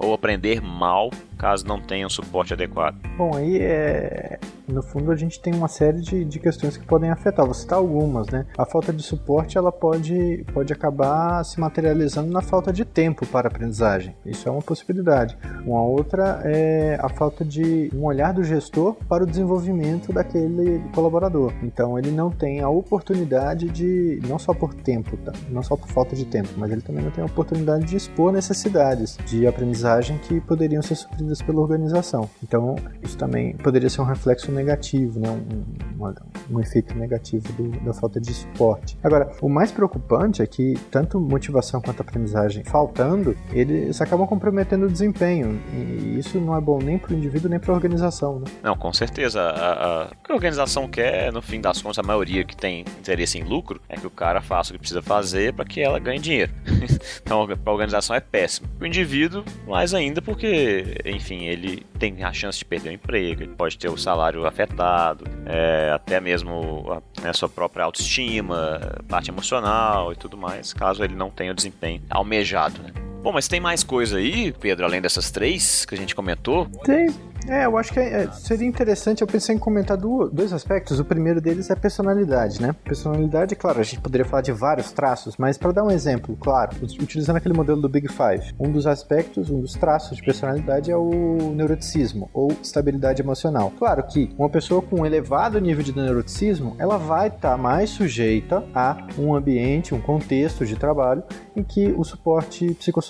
[0.00, 2.96] ou aprender mal caso não tenha um suporte adequado?
[3.16, 4.38] Bom, aí é.
[4.68, 7.44] No fundo, a gente tem uma série de, de questões que podem afetar.
[7.44, 8.46] Vou citar algumas, né?
[8.56, 13.48] A falta de suporte ela pode, pode acabar se materializando na falta de tempo para
[13.48, 14.14] aprendizagem.
[14.24, 15.36] Isso é uma possibilidade.
[15.66, 21.52] Uma outra é a falta de um olhar do gestor para o desenvolvimento daquele colaborador.
[21.62, 25.32] Então, ele não tem a oportunidade de, não só por tempo, tá?
[25.48, 28.30] não só por falta de tempo, mas ele também não tem a oportunidade de expor
[28.30, 32.28] necessidades de aprendizagem aprendizagem que poderiam ser supridas pela organização.
[32.42, 35.28] Então, isso também poderia ser um reflexo negativo, né?
[35.30, 38.96] um, um, um efeito negativo do, da falta de suporte.
[39.02, 44.90] Agora, o mais preocupante é que tanto motivação quanto aprendizagem faltando, eles acabam comprometendo o
[44.90, 45.60] desempenho.
[45.72, 48.40] E isso não é bom nem para o indivíduo nem para a organização.
[48.40, 48.46] Né?
[48.62, 49.40] Não, com certeza.
[49.40, 52.80] A, a, o que a organização quer, no fim das contas, a maioria que tem
[52.80, 55.98] interesse em lucro, é que o cara faça o que precisa fazer para que ela
[55.98, 56.52] ganhe dinheiro.
[57.22, 58.68] então, para a organização é péssimo.
[58.80, 59.44] O indivíduo,
[59.80, 63.88] mais ainda, porque, enfim, ele tem a chance de perder o emprego, ele pode ter
[63.88, 66.84] o salário afetado, é, até mesmo
[67.24, 68.78] a, a, sua própria autoestima,
[69.08, 72.92] parte emocional e tudo mais, caso ele não tenha o desempenho almejado, né?
[73.22, 76.66] Bom, mas tem mais coisa aí, Pedro, além dessas três que a gente comentou?
[76.84, 77.08] Tem,
[77.46, 79.20] é, eu acho que é, seria interessante.
[79.20, 80.98] Eu pensei em comentar do, dois aspectos.
[80.98, 82.74] O primeiro deles é personalidade, né?
[82.84, 86.76] Personalidade, claro, a gente poderia falar de vários traços, mas para dar um exemplo, claro,
[86.82, 90.96] utilizando aquele modelo do Big Five, um dos aspectos, um dos traços de personalidade é
[90.96, 93.70] o neuroticismo ou estabilidade emocional.
[93.78, 97.90] Claro que uma pessoa com um elevado nível de neuroticismo, ela vai estar tá mais
[97.90, 101.22] sujeita a um ambiente, um contexto de trabalho
[101.54, 103.09] em que o suporte psicossocial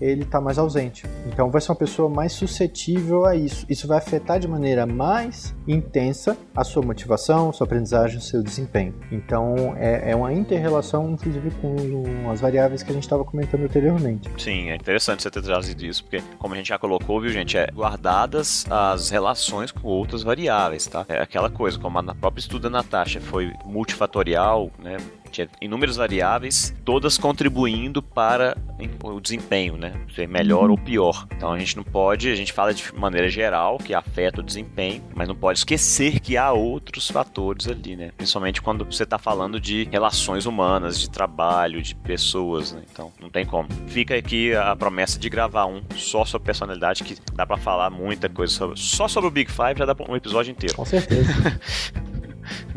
[0.00, 1.04] ele está mais ausente.
[1.26, 5.54] Então, vai ser uma pessoa mais suscetível a isso isso, vai afetar de maneira mais
[5.66, 8.94] intensa a sua motivação, sua aprendizagem, seu desempenho.
[9.10, 14.30] Então é, é uma inter-relação, inclusive, com as variáveis que a gente estava comentando anteriormente.
[14.38, 17.56] Sim, é interessante você ter trazido isso, porque, como a gente já colocou, viu, gente,
[17.56, 21.04] é guardadas as relações com outras variáveis, tá?
[21.08, 24.96] É aquela coisa, como a própria estudo da Natasha foi multifatorial, né?
[25.36, 28.56] Tinha inúmeras variáveis, todas contribuindo para
[29.04, 29.92] o desempenho, né?
[30.14, 31.26] Ser melhor ou pior.
[31.36, 35.02] Então a gente não pode, a gente fala de maneira geral que afeta o desempenho,
[35.14, 38.10] mas não pode esquecer que há outros fatores ali, né?
[38.16, 42.82] Principalmente quando você está falando de relações humanas, de trabalho, de pessoas, né?
[42.90, 43.68] Então não tem como.
[43.86, 48.28] Fica aqui a promessa de gravar um só sobre personalidade que dá para falar muita
[48.28, 48.78] coisa sobre.
[48.78, 50.74] Só sobre o Big Five já dá um episódio inteiro.
[50.74, 51.60] Com certeza.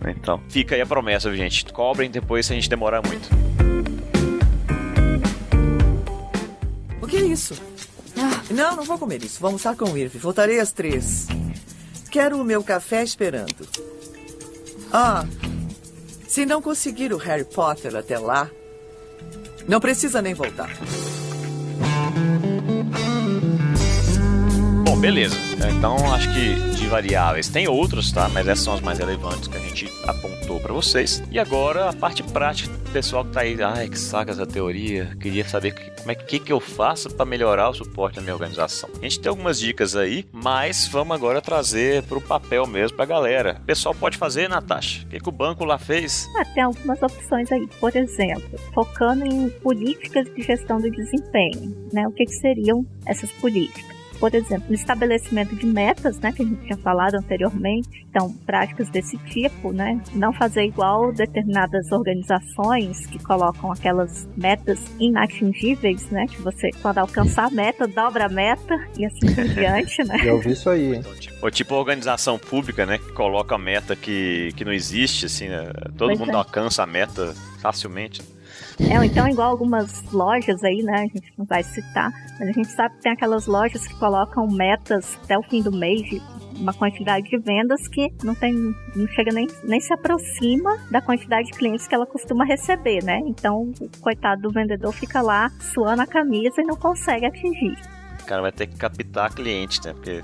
[0.07, 1.65] Então, fica aí a promessa, gente.
[1.65, 3.29] Cobrem depois se a gente demorar muito.
[7.01, 7.55] O que é isso?
[8.17, 8.41] Ah.
[8.51, 9.39] Não, não vou comer isso.
[9.39, 10.15] Vamos estar com o Irv.
[10.17, 11.27] Voltarei às três.
[12.09, 13.67] Quero o meu café esperando.
[14.91, 15.25] Ah,
[16.27, 18.49] se não conseguir o Harry Potter até lá,
[19.67, 20.69] não precisa nem voltar.
[24.99, 25.37] Beleza.
[25.77, 28.27] Então acho que de variáveis tem outros, tá?
[28.27, 31.23] Mas essas são as mais relevantes que a gente apontou para vocês.
[31.31, 35.47] E agora a parte prática, pessoal que tá aí, ai que saca essa teoria, queria
[35.47, 38.89] saber que, como é que, que eu faço para melhorar o suporte da minha organização.
[38.99, 43.05] A gente tem algumas dicas aí, mas vamos agora trazer para o papel mesmo para
[43.05, 43.57] a galera.
[43.61, 45.05] O pessoal pode fazer, Natasha?
[45.05, 46.27] O que, que o banco lá fez?
[46.37, 47.65] Ah, tem algumas opções aí.
[47.79, 52.05] Por exemplo, focando em políticas de gestão do desempenho, né?
[52.05, 53.98] O que, que seriam essas políticas?
[54.19, 58.05] Por exemplo, estabelecimento de metas, né, que a gente tinha falado anteriormente.
[58.09, 66.09] Então, práticas desse tipo, né, não fazer igual determinadas organizações que colocam aquelas metas inatingíveis,
[66.09, 70.17] né, que você quando alcançar a meta, dobra a meta e assim por diante, né?
[70.19, 71.03] Já ouvi isso aí, hein?
[71.41, 75.71] Ou tipo organização pública, né, que coloca a meta que, que não existe, assim, né?
[75.97, 76.35] todo pois mundo é.
[76.35, 78.21] alcança a meta facilmente.
[78.79, 80.93] É, então igual algumas lojas aí, né?
[80.93, 84.47] A gente não vai citar, mas a gente sabe que tem aquelas lojas que colocam
[84.47, 86.21] metas até o fim do mês de
[86.59, 88.53] uma quantidade de vendas que não tem,
[88.95, 93.19] não chega nem, nem se aproxima da quantidade de clientes que ela costuma receber, né?
[93.25, 97.77] Então o coitado do vendedor fica lá suando a camisa e não consegue atingir.
[98.21, 99.93] O cara vai ter que captar cliente, né?
[99.93, 100.23] Porque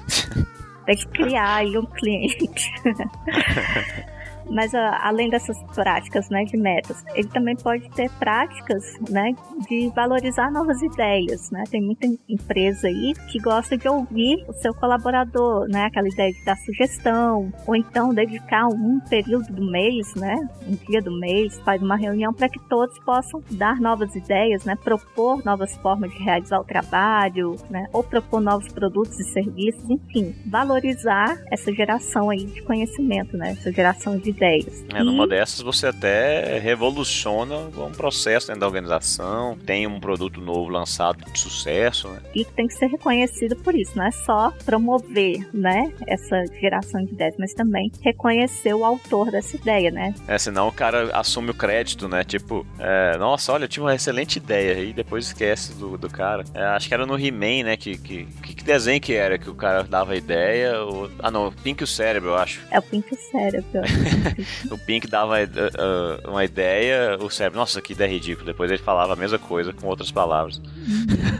[0.86, 2.70] tem que criar aí um cliente.
[4.50, 9.34] Mas a, além dessas práticas né, de metas, ele também pode ter práticas né,
[9.68, 11.50] de valorizar novas ideias.
[11.52, 11.64] Né?
[11.70, 15.86] Tem muita empresa aí que gosta de ouvir o seu colaborador, né?
[15.86, 20.36] aquela ideia de dar sugestão, ou então dedicar um período do mês, né?
[20.68, 24.76] um dia do mês, faz uma reunião para que todos possam dar novas ideias, né?
[24.76, 27.88] propor novas formas de realizar o trabalho, né?
[27.91, 33.52] ou propor novos produtos e serviços, enfim, valorizar essa geração aí de conhecimento, né?
[33.52, 34.84] essa geração de ideias.
[34.94, 40.70] É, numa dessas você até revoluciona um processo dentro da organização, tem um produto novo
[40.70, 42.22] lançado de sucesso, né?
[42.34, 47.14] E tem que ser reconhecido por isso, não é só promover, né, essa geração de
[47.14, 50.14] ideias, mas também reconhecer o autor dessa ideia, né?
[50.28, 52.24] É, senão o cara assume o crédito, né?
[52.24, 56.44] Tipo, é, nossa, olha, eu tive uma excelente ideia e depois esquece do, do cara.
[56.54, 57.78] É, acho que era no He-Man, né?
[57.78, 60.80] Que, que, que desenho que era que o cara dava a ideia?
[60.82, 61.10] Ou...
[61.20, 62.62] Ah, não, Pink o Cérebro, eu acho.
[62.72, 63.82] É o Pink o Cérebro.
[64.72, 68.46] o Pink dava uh, uma ideia, o cérebro, nossa, que ideia ridícula.
[68.48, 70.62] Depois ele falava a mesma coisa com outras palavras.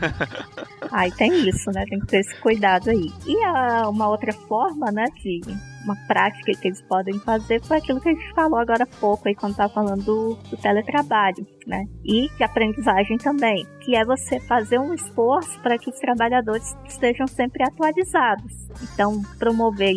[0.92, 1.86] Aí tem isso, né?
[1.90, 3.12] Tem que ter esse cuidado aí.
[3.26, 5.42] E a, uma outra forma, né, de
[5.86, 9.28] uma prática que eles podem fazer foi aquilo que a gente falou agora há pouco
[9.28, 11.86] aí quando tá falando do, do teletrabalho, né?
[12.04, 17.28] E de aprendizagem também, que é você fazer um esforço para que os trabalhadores estejam
[17.28, 18.52] sempre atualizados.
[18.82, 19.94] Então, promover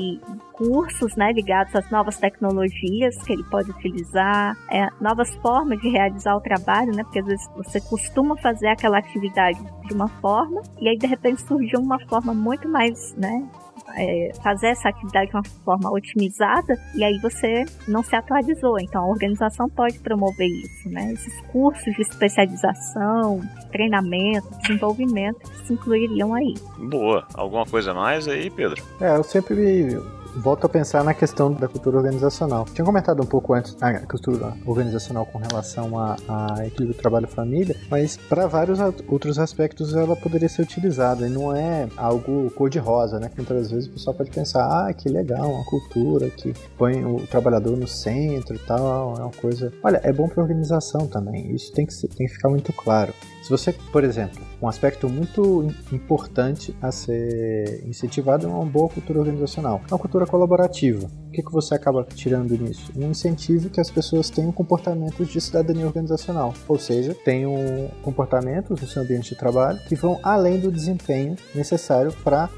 [0.58, 6.34] cursos né, ligados às novas tecnologias que ele pode utilizar, é, novas formas de realizar
[6.34, 10.88] o trabalho, né, porque às vezes você costuma fazer aquela atividade de uma forma e
[10.88, 13.48] aí de repente surgiu uma forma muito mais né,
[13.96, 18.78] é, fazer essa atividade de uma forma otimizada e aí você não se atualizou.
[18.80, 21.12] Então a organização pode promover isso, né?
[21.12, 26.54] Esses cursos de especialização, treinamento, desenvolvimento se incluiriam aí.
[26.78, 27.26] Boa.
[27.34, 28.82] Alguma coisa mais aí, Pedro?
[29.00, 29.96] É, eu sempre
[30.36, 32.64] volto a pensar na questão da cultura organizacional.
[32.72, 38.16] Tinha comentado um pouco antes a cultura organizacional com relação a, a equilíbrio trabalho-família, mas
[38.16, 43.28] para vários outros aspectos ela poderia ser utilizada e não é algo cor-de-rosa, né?
[43.28, 47.26] Que muitas vezes o pessoal pode pensar, ah, que legal, uma cultura que põe o
[47.26, 49.72] trabalhador no centro e tal, é uma coisa.
[49.82, 51.54] Olha, é bom para organização também.
[51.54, 53.12] Isso tem que, ser, tem que ficar muito claro.
[53.42, 59.20] Se você, por exemplo, um aspecto muito importante a ser incentivado é uma boa cultura
[59.20, 61.06] organizacional, uma cultura colaborativa.
[61.28, 62.90] O que, que você acaba tirando nisso?
[62.96, 68.86] Um incentivo que as pessoas tenham comportamentos de cidadania organizacional, ou seja, tenham comportamentos no
[68.86, 72.48] seu ambiente de trabalho que vão além do desempenho necessário para,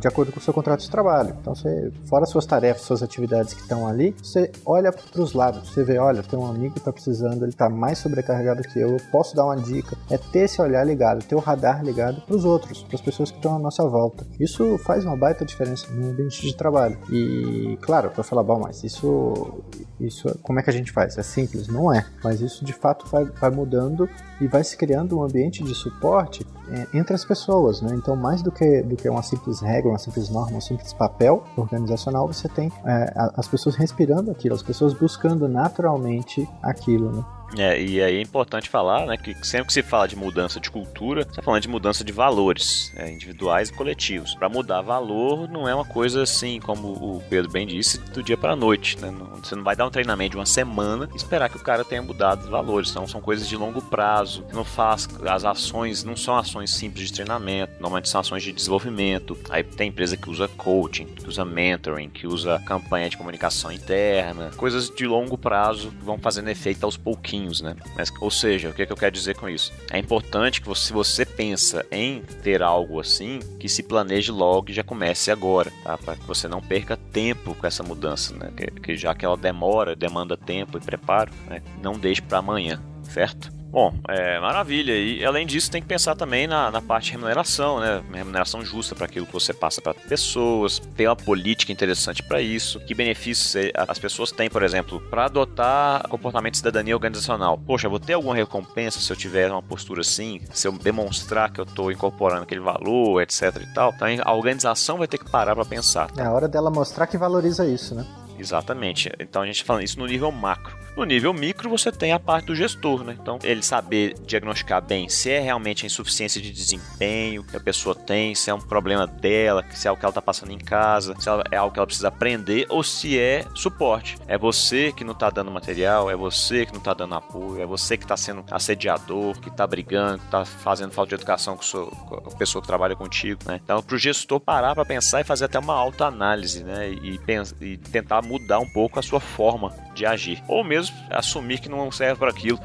[0.00, 1.36] de acordo com o seu contrato de trabalho.
[1.40, 5.68] Então, você, fora suas tarefas, suas atividades que estão ali, você olha para os lados,
[5.68, 8.90] você vê, olha, tem um amigo que está precisando, ele está mais sobrecarregado que eu,
[8.90, 9.96] eu posso dar uma dica.
[10.10, 13.30] É ter esse olhar ligado, ter o radar ligado para os outros, para as pessoas
[13.30, 14.26] que estão à nossa volta.
[14.38, 16.98] Isso faz uma baita diferença no ambiente de trabalho.
[17.10, 19.62] E, claro, para falar, bom, mas isso,
[20.00, 21.16] isso, como é que a gente faz?
[21.18, 21.68] É simples?
[21.68, 22.04] Não é.
[22.22, 24.08] Mas isso de fato vai, vai mudando
[24.40, 27.94] e vai se criando um ambiente de suporte é, entre as pessoas, né?
[27.94, 31.44] Então, mais do que, do que uma simples regra, uma simples norma, um simples papel
[31.56, 37.24] organizacional, você tem é, as pessoas respirando aquilo, as pessoas buscando naturalmente aquilo, né?
[37.56, 40.70] É, e aí é importante falar, né, que sempre que se fala de mudança de
[40.70, 44.34] cultura, você está falando de mudança de valores, é, individuais e coletivos.
[44.34, 48.36] Para mudar valor não é uma coisa assim, como o Pedro bem disse, do dia
[48.36, 48.98] para a noite.
[49.00, 49.12] Né?
[49.42, 52.02] Você não vai dar um treinamento de uma semana e esperar que o cara tenha
[52.02, 52.90] mudado os valores.
[52.90, 54.44] Então são coisas de longo prazo.
[54.52, 59.38] Não faz as ações, não são ações simples de treinamento, normalmente são ações de desenvolvimento.
[59.50, 64.50] Aí tem empresa que usa coaching, que usa mentoring, que usa campanha de comunicação interna,
[64.56, 67.76] coisas de longo prazo que vão fazendo efeito aos pouquinhos pouquinhos, né?
[67.96, 69.72] Mas, ou seja, o que, é que eu quero dizer com isso?
[69.90, 74.70] É importante que você, se você pensa em ter algo assim, que se planeje logo
[74.70, 75.98] e já comece agora, tá?
[75.98, 78.50] Para que você não perca tempo com essa mudança, né?
[78.56, 81.62] Que, que já que ela demora, demanda tempo e preparo, né?
[81.82, 83.55] não deixe para amanhã, certo?
[83.76, 84.96] Bom, é maravilha.
[84.96, 88.02] E além disso, tem que pensar também na, na parte de remuneração, né?
[88.10, 92.80] Remuneração justa para aquilo que você passa para pessoas, ter uma política interessante para isso.
[92.80, 97.58] Que benefícios as pessoas têm, por exemplo, para adotar comportamento de cidadania organizacional?
[97.66, 100.40] Poxa, vou ter alguma recompensa se eu tiver uma postura assim?
[100.54, 103.92] Se eu demonstrar que eu estou incorporando aquele valor, etc e tal?
[103.94, 106.10] Então a organização vai ter que parar para pensar.
[106.12, 106.22] Tá?
[106.22, 108.06] É a hora dela mostrar que valoriza isso, né?
[108.38, 109.12] Exatamente.
[109.20, 110.85] Então a gente tá falando isso no nível macro.
[110.96, 113.14] No nível micro, você tem a parte do gestor, né?
[113.20, 117.94] Então, ele saber diagnosticar bem se é realmente a insuficiência de desempenho que a pessoa
[117.94, 121.14] tem, se é um problema dela, se é algo que ela está passando em casa,
[121.18, 124.16] se é algo que ela precisa aprender ou se é suporte.
[124.26, 127.66] É você que não está dando material, é você que não está dando apoio, é
[127.66, 131.90] você que está sendo assediador, que está brigando, que está fazendo falta de educação com,
[131.90, 133.60] com, a pessoa que trabalha contigo, né?
[133.62, 136.88] Então, para o gestor parar para pensar e fazer até uma autoanálise, né?
[136.88, 137.20] E,
[137.60, 140.42] e tentar mudar um pouco a sua forma de agir.
[140.48, 142.58] Ou mesmo assumir que não serve para aquilo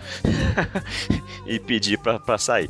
[1.45, 2.69] e pedir para sair.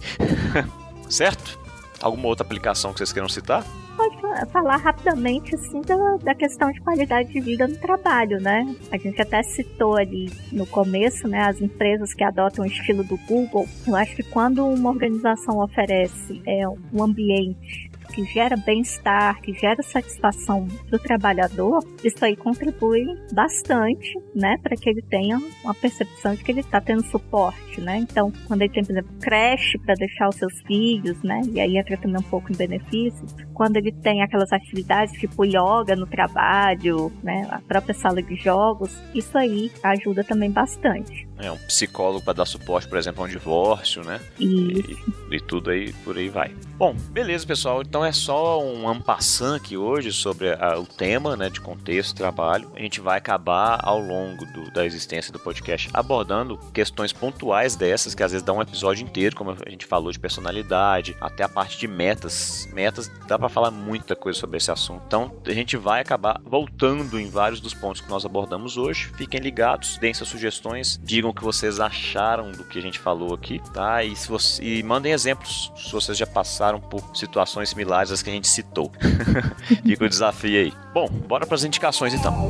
[1.10, 1.60] certo?
[2.02, 3.64] Alguma outra aplicação que vocês queiram citar?
[3.96, 4.18] Pode
[4.52, 8.66] falar rapidamente assim da, da questão de qualidade de vida no trabalho, né?
[8.92, 13.18] A gente até citou ali no começo, né, as empresas que adotam o estilo do
[13.28, 13.68] Google.
[13.86, 19.82] Eu acho que quando uma organização oferece é, um ambiente que gera bem-estar, que gera
[19.82, 26.44] satisfação do trabalhador, isso aí contribui bastante, né, para que ele tenha uma percepção de
[26.44, 27.98] que ele está tendo suporte, né?
[27.98, 31.78] Então, quando ele tem, por exemplo, creche para deixar os seus filhos, né, e aí
[31.78, 37.12] entra também um pouco em benefícios, quando ele tem aquelas atividades tipo yoga no trabalho,
[37.24, 41.28] né, a própria sala de jogos, isso aí ajuda também bastante.
[41.42, 44.22] É, um psicólogo para dar suporte, por exemplo, a um divórcio, né?
[44.40, 44.96] E,
[45.32, 46.54] e, tudo aí, por aí vai.
[46.78, 47.82] Bom, beleza, pessoal.
[47.82, 52.72] Então é só um ampassant aqui hoje sobre a, o tema, né, de contexto, trabalho.
[52.76, 58.14] A gente vai acabar ao longo do, da existência do podcast abordando questões pontuais dessas,
[58.14, 61.50] que às vezes dá um episódio inteiro, como a gente falou, de personalidade, até a
[61.50, 62.70] parte de metas.
[62.72, 65.02] Metas, dá para falar muita coisa sobre esse assunto.
[65.08, 69.12] Então, a gente vai acabar voltando em vários dos pontos que nós abordamos hoje.
[69.18, 73.34] Fiquem ligados, deem suas sugestões, digam o que vocês acharam do que a gente falou
[73.34, 74.04] aqui, tá?
[74.04, 78.30] E, se você, e mandem exemplos se vocês já passaram por situações similares às que
[78.30, 78.92] a gente citou.
[79.84, 80.74] Fica o desafio aí.
[80.94, 82.50] Bom, bora para as indicações então.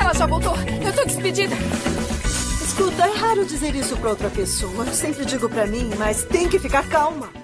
[0.00, 0.54] Ela já voltou.
[0.56, 1.54] Eu tô despedida.
[2.62, 4.84] Escuta, é raro dizer isso pra outra pessoa.
[4.84, 7.43] Eu sempre digo pra mim, mas tem que ficar calma.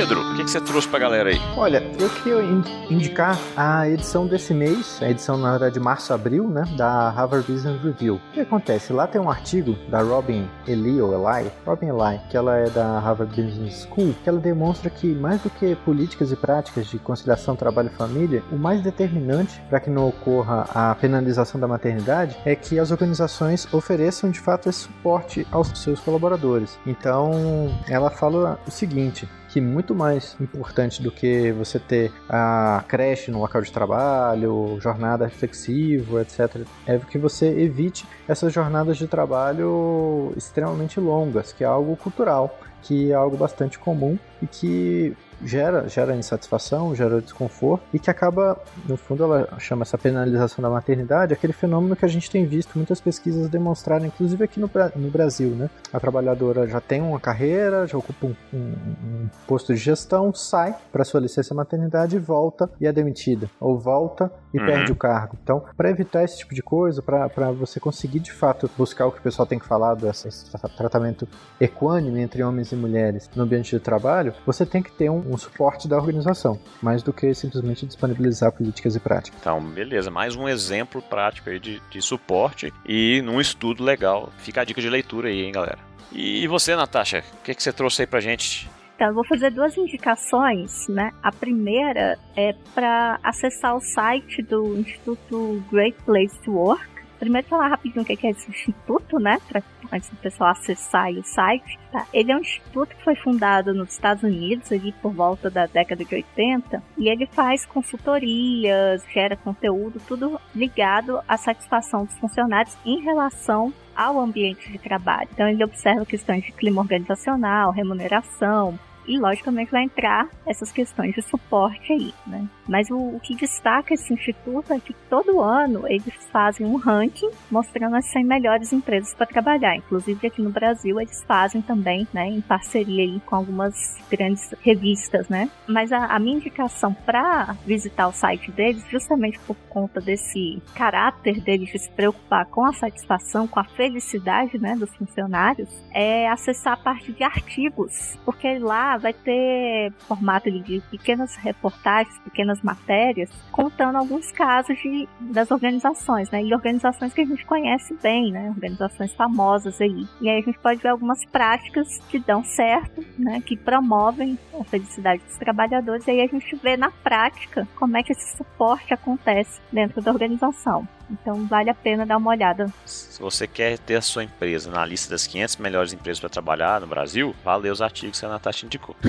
[0.00, 1.38] Pedro, o que, que você trouxe pra galera aí?
[1.58, 2.40] Olha, eu queria
[2.88, 7.82] indicar a edição desse mês, a edição na verdade de março-abril, né, da Harvard Business
[7.82, 8.14] Review.
[8.14, 8.94] O que acontece?
[8.94, 12.98] Lá tem um artigo da Robin Eli, ou Eli, Robin Eli, que ela é da
[12.98, 17.54] Harvard Business School, que ela demonstra que mais do que políticas e práticas de conciliação
[17.54, 22.56] trabalho e família, o mais determinante para que não ocorra a penalização da maternidade é
[22.56, 26.78] que as organizações ofereçam de fato esse suporte aos seus colaboradores.
[26.86, 33.30] Então, ela fala o seguinte: que muito mais importante do que você ter a creche
[33.30, 40.32] no local de trabalho, jornada reflexiva, etc., é que você evite essas jornadas de trabalho
[40.36, 46.14] extremamente longas, que é algo cultural, que é algo bastante comum e que gera, gera
[46.14, 51.52] insatisfação, gera desconforto e que acaba, no fundo, ela chama essa penalização da maternidade, aquele
[51.52, 55.70] fenômeno que a gente tem visto muitas pesquisas demonstrarem, inclusive aqui no, no Brasil, né?
[55.92, 60.74] A trabalhadora já tem uma carreira, já ocupa um, um, um posto de gestão, sai
[60.92, 64.66] para sua licença maternidade, volta e é demitida, ou volta e uhum.
[64.66, 65.36] perde o cargo.
[65.42, 69.18] Então, para evitar esse tipo de coisa, para você conseguir de fato buscar o que
[69.18, 71.28] o pessoal tem falado, esse, esse tratamento
[71.60, 75.36] equânime entre homens e mulheres no ambiente de trabalho, você tem que ter um, um
[75.36, 79.38] suporte da organização, mais do que simplesmente disponibilizar políticas e práticas.
[79.40, 84.30] Então, beleza, mais um exemplo prático aí de, de suporte e num estudo legal.
[84.38, 85.78] Fica a dica de leitura aí, hein, galera.
[86.12, 88.68] E você, Natasha, o que, que você trouxe aí pra gente?
[88.96, 91.10] Então, eu vou fazer duas indicações, né?
[91.22, 96.89] A primeira é para acessar o site do Instituto Great Place to Work.
[97.20, 99.38] Primeiro falar rapidinho o que é esse instituto, né?
[99.46, 99.62] Para
[99.92, 101.78] antes do pessoal acessar o site.
[101.92, 102.06] Tá?
[102.12, 106.04] Ele é um instituto que foi fundado nos Estados Unidos ali por volta da década
[106.04, 113.00] de 80 e ele faz consultorias, gera conteúdo, tudo ligado à satisfação dos funcionários em
[113.00, 115.28] relação ao ambiente de trabalho.
[115.32, 118.78] Então ele observa questões de clima organizacional, remuneração,
[119.10, 122.48] e logicamente vai entrar essas questões de suporte aí, né?
[122.68, 127.28] Mas o, o, que destaca esse instituto é que todo ano eles fazem um ranking
[127.50, 129.74] mostrando as 100 melhores empresas para trabalhar.
[129.74, 135.28] Inclusive aqui no Brasil eles fazem também, né, em parceria aí com algumas grandes revistas,
[135.28, 135.50] né?
[135.66, 141.40] Mas a, a minha indicação para visitar o site deles, justamente por conta desse caráter
[141.40, 146.74] deles de se preocupar com a satisfação, com a felicidade, né, dos funcionários, é acessar
[146.74, 153.96] a parte de artigos, porque lá vai ter formato de pequenas reportagens, pequenas matérias contando
[153.96, 156.42] alguns casos de, das organizações, né?
[156.42, 158.50] E organizações que a gente conhece bem, né?
[158.50, 160.06] Organizações famosas aí.
[160.20, 163.40] E aí a gente pode ver algumas práticas que dão certo, né?
[163.40, 166.06] Que promovem a felicidade dos trabalhadores.
[166.06, 170.10] E aí a gente vê na prática como é que esse suporte acontece dentro da
[170.10, 170.86] organização.
[171.10, 172.72] Então vale a pena dar uma olhada.
[172.86, 176.80] Se você quer ter a sua empresa na lista das 500 melhores empresas para trabalhar
[176.80, 178.94] no Brasil, vá ler os artigos que a Natasha indicou.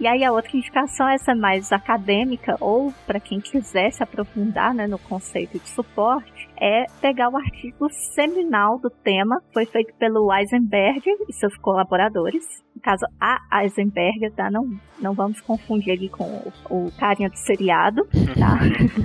[0.00, 4.86] e aí a outra indicação, essa mais acadêmica, ou para quem quiser se aprofundar né,
[4.86, 11.02] no conceito de suporte, é pegar o artigo seminal do tema, foi feito pelo Eisenberg
[11.28, 12.44] e seus colaboradores.
[12.74, 14.50] No caso, a Eisenberg, tá?
[14.50, 14.68] Não,
[15.00, 16.52] não vamos confundir ali com o,
[16.86, 18.04] o carinha do seriado,
[18.38, 18.58] tá?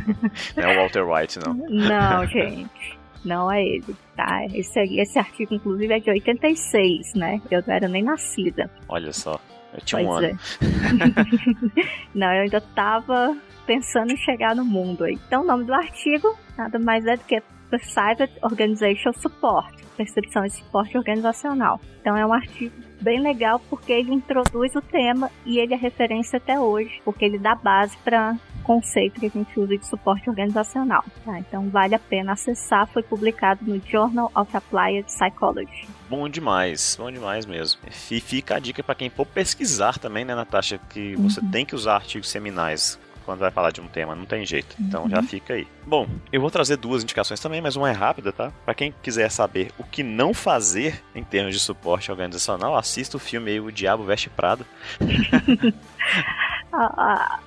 [0.56, 1.54] não é o Walter White, não.
[1.54, 3.00] Não, gente.
[3.24, 4.46] Não é ele, tá?
[4.54, 7.42] Esse, esse artigo, inclusive, é de 86, né?
[7.52, 8.70] Eu não era nem nascida.
[8.88, 9.40] Olha só.
[9.74, 10.30] Eu tinha pois um é.
[10.30, 10.40] ano.
[12.16, 15.14] não, eu ainda tava pensando em chegar no mundo aí.
[15.28, 20.50] Então, o nome do artigo nada mais é do que Perceived Organizational Support, percepção e
[20.50, 21.80] suporte organizacional.
[22.02, 26.38] Então é um artigo bem legal porque ele introduz o tema e ele é referência
[26.38, 31.04] até hoje, porque ele dá base para conceito que a gente usa de suporte organizacional.
[31.24, 31.40] Tá?
[31.40, 35.88] Então vale a pena acessar, foi publicado no Journal of Applied Psychology.
[36.10, 37.80] Bom demais, bom demais mesmo.
[38.10, 41.52] E fica a dica para quem for pesquisar também, né, Natasha, que você uhum.
[41.52, 43.00] tem que usar artigos seminais
[43.30, 44.76] quando vai falar de um tema, não tem jeito.
[44.80, 45.10] Então uhum.
[45.12, 45.68] já fica aí.
[45.86, 48.52] Bom, eu vou trazer duas indicações também, mas uma é rápida, tá?
[48.66, 53.20] Para quem quiser saber o que não fazer em termos de suporte organizacional, assista o
[53.20, 54.66] filme aí O Diabo Veste Prado.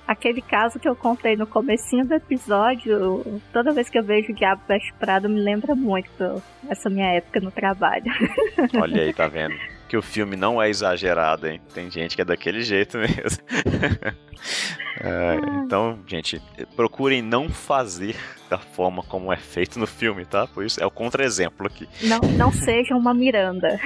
[0.07, 4.35] aquele caso que eu contei no comecinho do episódio, toda vez que eu vejo o
[4.35, 8.05] Diabo Veste Prado, me lembra muito essa minha época no trabalho.
[8.79, 9.55] Olha aí, tá vendo?
[9.87, 11.61] Que o filme não é exagerado, hein?
[11.73, 13.43] Tem gente que é daquele jeito mesmo.
[14.99, 16.41] é, então, gente,
[16.75, 18.15] procurem não fazer
[18.49, 20.45] da forma como é feito no filme, tá?
[20.45, 21.87] Por isso é o contra-exemplo aqui.
[22.03, 23.79] Não, não seja uma Miranda.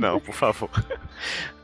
[0.00, 0.70] não, por favor.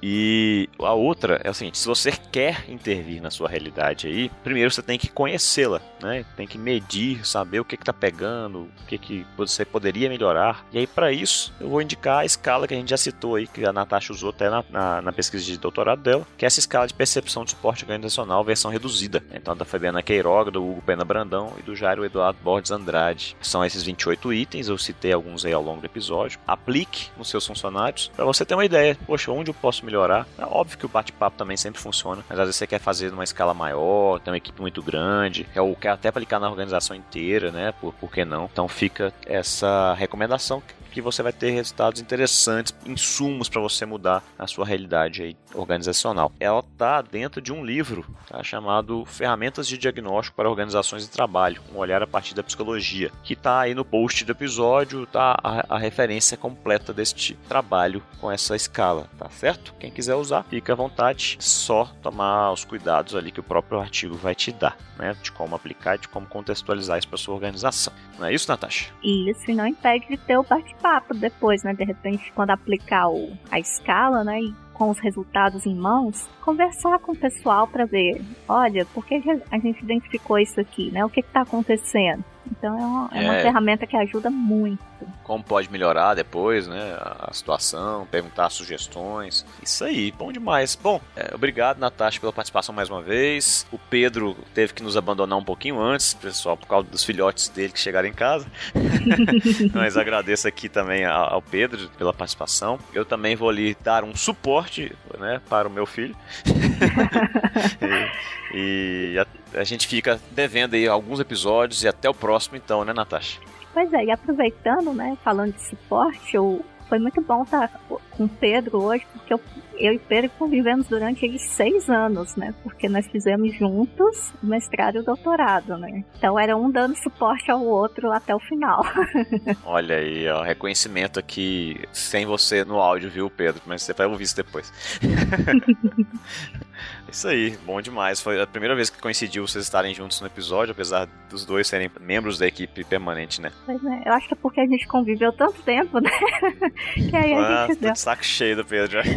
[0.02, 4.70] E a outra é o seguinte: se você quer intervir na sua realidade aí, primeiro
[4.70, 6.24] você tem que conhecê-la, né?
[6.36, 10.64] Tem que medir, saber o que está pegando, o que, que você poderia melhorar.
[10.72, 13.46] E aí, para isso, eu vou indicar a escala que a gente já citou aí,
[13.46, 16.60] que a Natasha usou até na, na, na pesquisa de doutorado dela, que é essa
[16.60, 19.22] escala de percepção de suporte organizacional, versão reduzida.
[19.32, 23.36] Então, da Fabiana Queiroga, do Hugo Pena Brandão e do Jairo Eduardo Borges Andrade.
[23.40, 26.38] São esses 28 itens, eu citei alguns aí ao longo do episódio.
[26.46, 28.96] Aplique nos seus funcionários para você ter uma ideia.
[29.06, 30.26] Poxa, onde eu posso melhorar?
[30.38, 33.24] É óbvio que o bate-papo também sempre funciona, mas às vezes você quer fazer numa
[33.24, 37.72] escala maior, tem uma equipe muito grande, ou quer até aplicar na organização inteira, né?
[37.80, 38.48] Por, por que não?
[38.50, 44.46] Então fica essa recomendação que você vai ter resultados interessantes, insumos para você mudar a
[44.46, 46.32] sua realidade aí, organizacional.
[46.38, 51.62] Ela está dentro de um livro tá, chamado Ferramentas de Diagnóstico para Organizações de Trabalho,
[51.72, 55.76] um olhar a partir da psicologia, que está aí no post do episódio, tá a,
[55.76, 59.72] a referência completa deste trabalho com essa escala, tá certo?
[59.80, 64.14] Quem quiser usar, fica à vontade, só tomar os cuidados ali que o próprio artigo
[64.14, 67.92] vai te dar, né, de como aplicar, de como contextualizar isso para sua organização.
[68.18, 68.92] Não é isso, Natasha?
[69.02, 71.72] Isso, e não impede de ter o bate papo depois, né?
[71.72, 74.42] De repente, quando aplicar o, a escala, né?
[74.42, 79.14] E com os resultados em mãos, conversar com o pessoal para ver, olha, por que
[79.50, 81.04] a gente identificou isso aqui, né?
[81.04, 82.24] O que está acontecendo?
[82.50, 83.42] Então é uma, é uma é.
[83.42, 84.82] ferramenta que ajuda muito.
[85.30, 86.98] Como pode melhorar depois, né?
[87.00, 89.46] A situação, perguntar sugestões.
[89.62, 90.74] Isso aí, bom demais.
[90.74, 93.64] Bom, é, obrigado, Natasha, pela participação mais uma vez.
[93.70, 97.72] O Pedro teve que nos abandonar um pouquinho antes, pessoal, por causa dos filhotes dele
[97.72, 98.44] que chegaram em casa.
[99.72, 102.76] Mas agradeço aqui também ao Pedro pela participação.
[102.92, 106.16] Eu também vou lhe dar um suporte né, para o meu filho.
[108.52, 112.84] e, e a, a gente fica devendo aí alguns episódios e até o próximo então,
[112.84, 113.38] né, Natasha?
[113.72, 117.68] Pois é, e aproveitando, né, falando de suporte, eu, foi muito bom estar
[118.10, 119.40] com o Pedro hoje, porque eu,
[119.78, 122.52] eu e Pedro convivemos durante seis anos, né?
[122.64, 126.04] Porque nós fizemos juntos o mestrado e o doutorado, né?
[126.18, 128.84] Então era um dando suporte ao outro até o final.
[129.64, 133.62] Olha aí, ó, reconhecimento aqui sem você no áudio, viu, Pedro?
[133.66, 134.72] Mas você vai ouvir isso depois.
[137.10, 138.20] Isso aí, bom demais.
[138.20, 141.90] Foi a primeira vez que coincidiu vocês estarem juntos no episódio, apesar dos dois serem
[142.00, 143.50] membros da equipe permanente, né?
[143.66, 146.10] Pois é, eu acho que é porque a gente conviveu tanto tempo, né?
[146.94, 147.92] que aí a ah, gente deu.
[147.92, 149.00] de saco cheio do Pedro.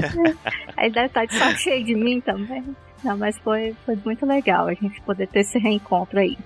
[0.76, 2.64] Aí deve estar de saco cheio de mim também.
[3.04, 6.38] Não, mas foi, foi muito legal a gente poder ter esse reencontro aí.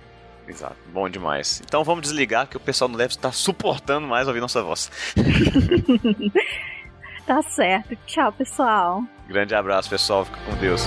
[0.48, 1.62] Exato, bom demais.
[1.66, 4.92] Então vamos desligar que o pessoal não deve estar suportando mais ouvir nossa voz.
[7.26, 7.98] tá certo.
[8.06, 9.04] Tchau, pessoal.
[9.28, 10.26] Grande abraço, pessoal.
[10.26, 10.82] Fica com Deus.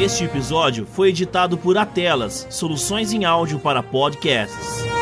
[0.00, 4.95] Este episódio foi editado por Atelas, soluções em áudio para podcasts.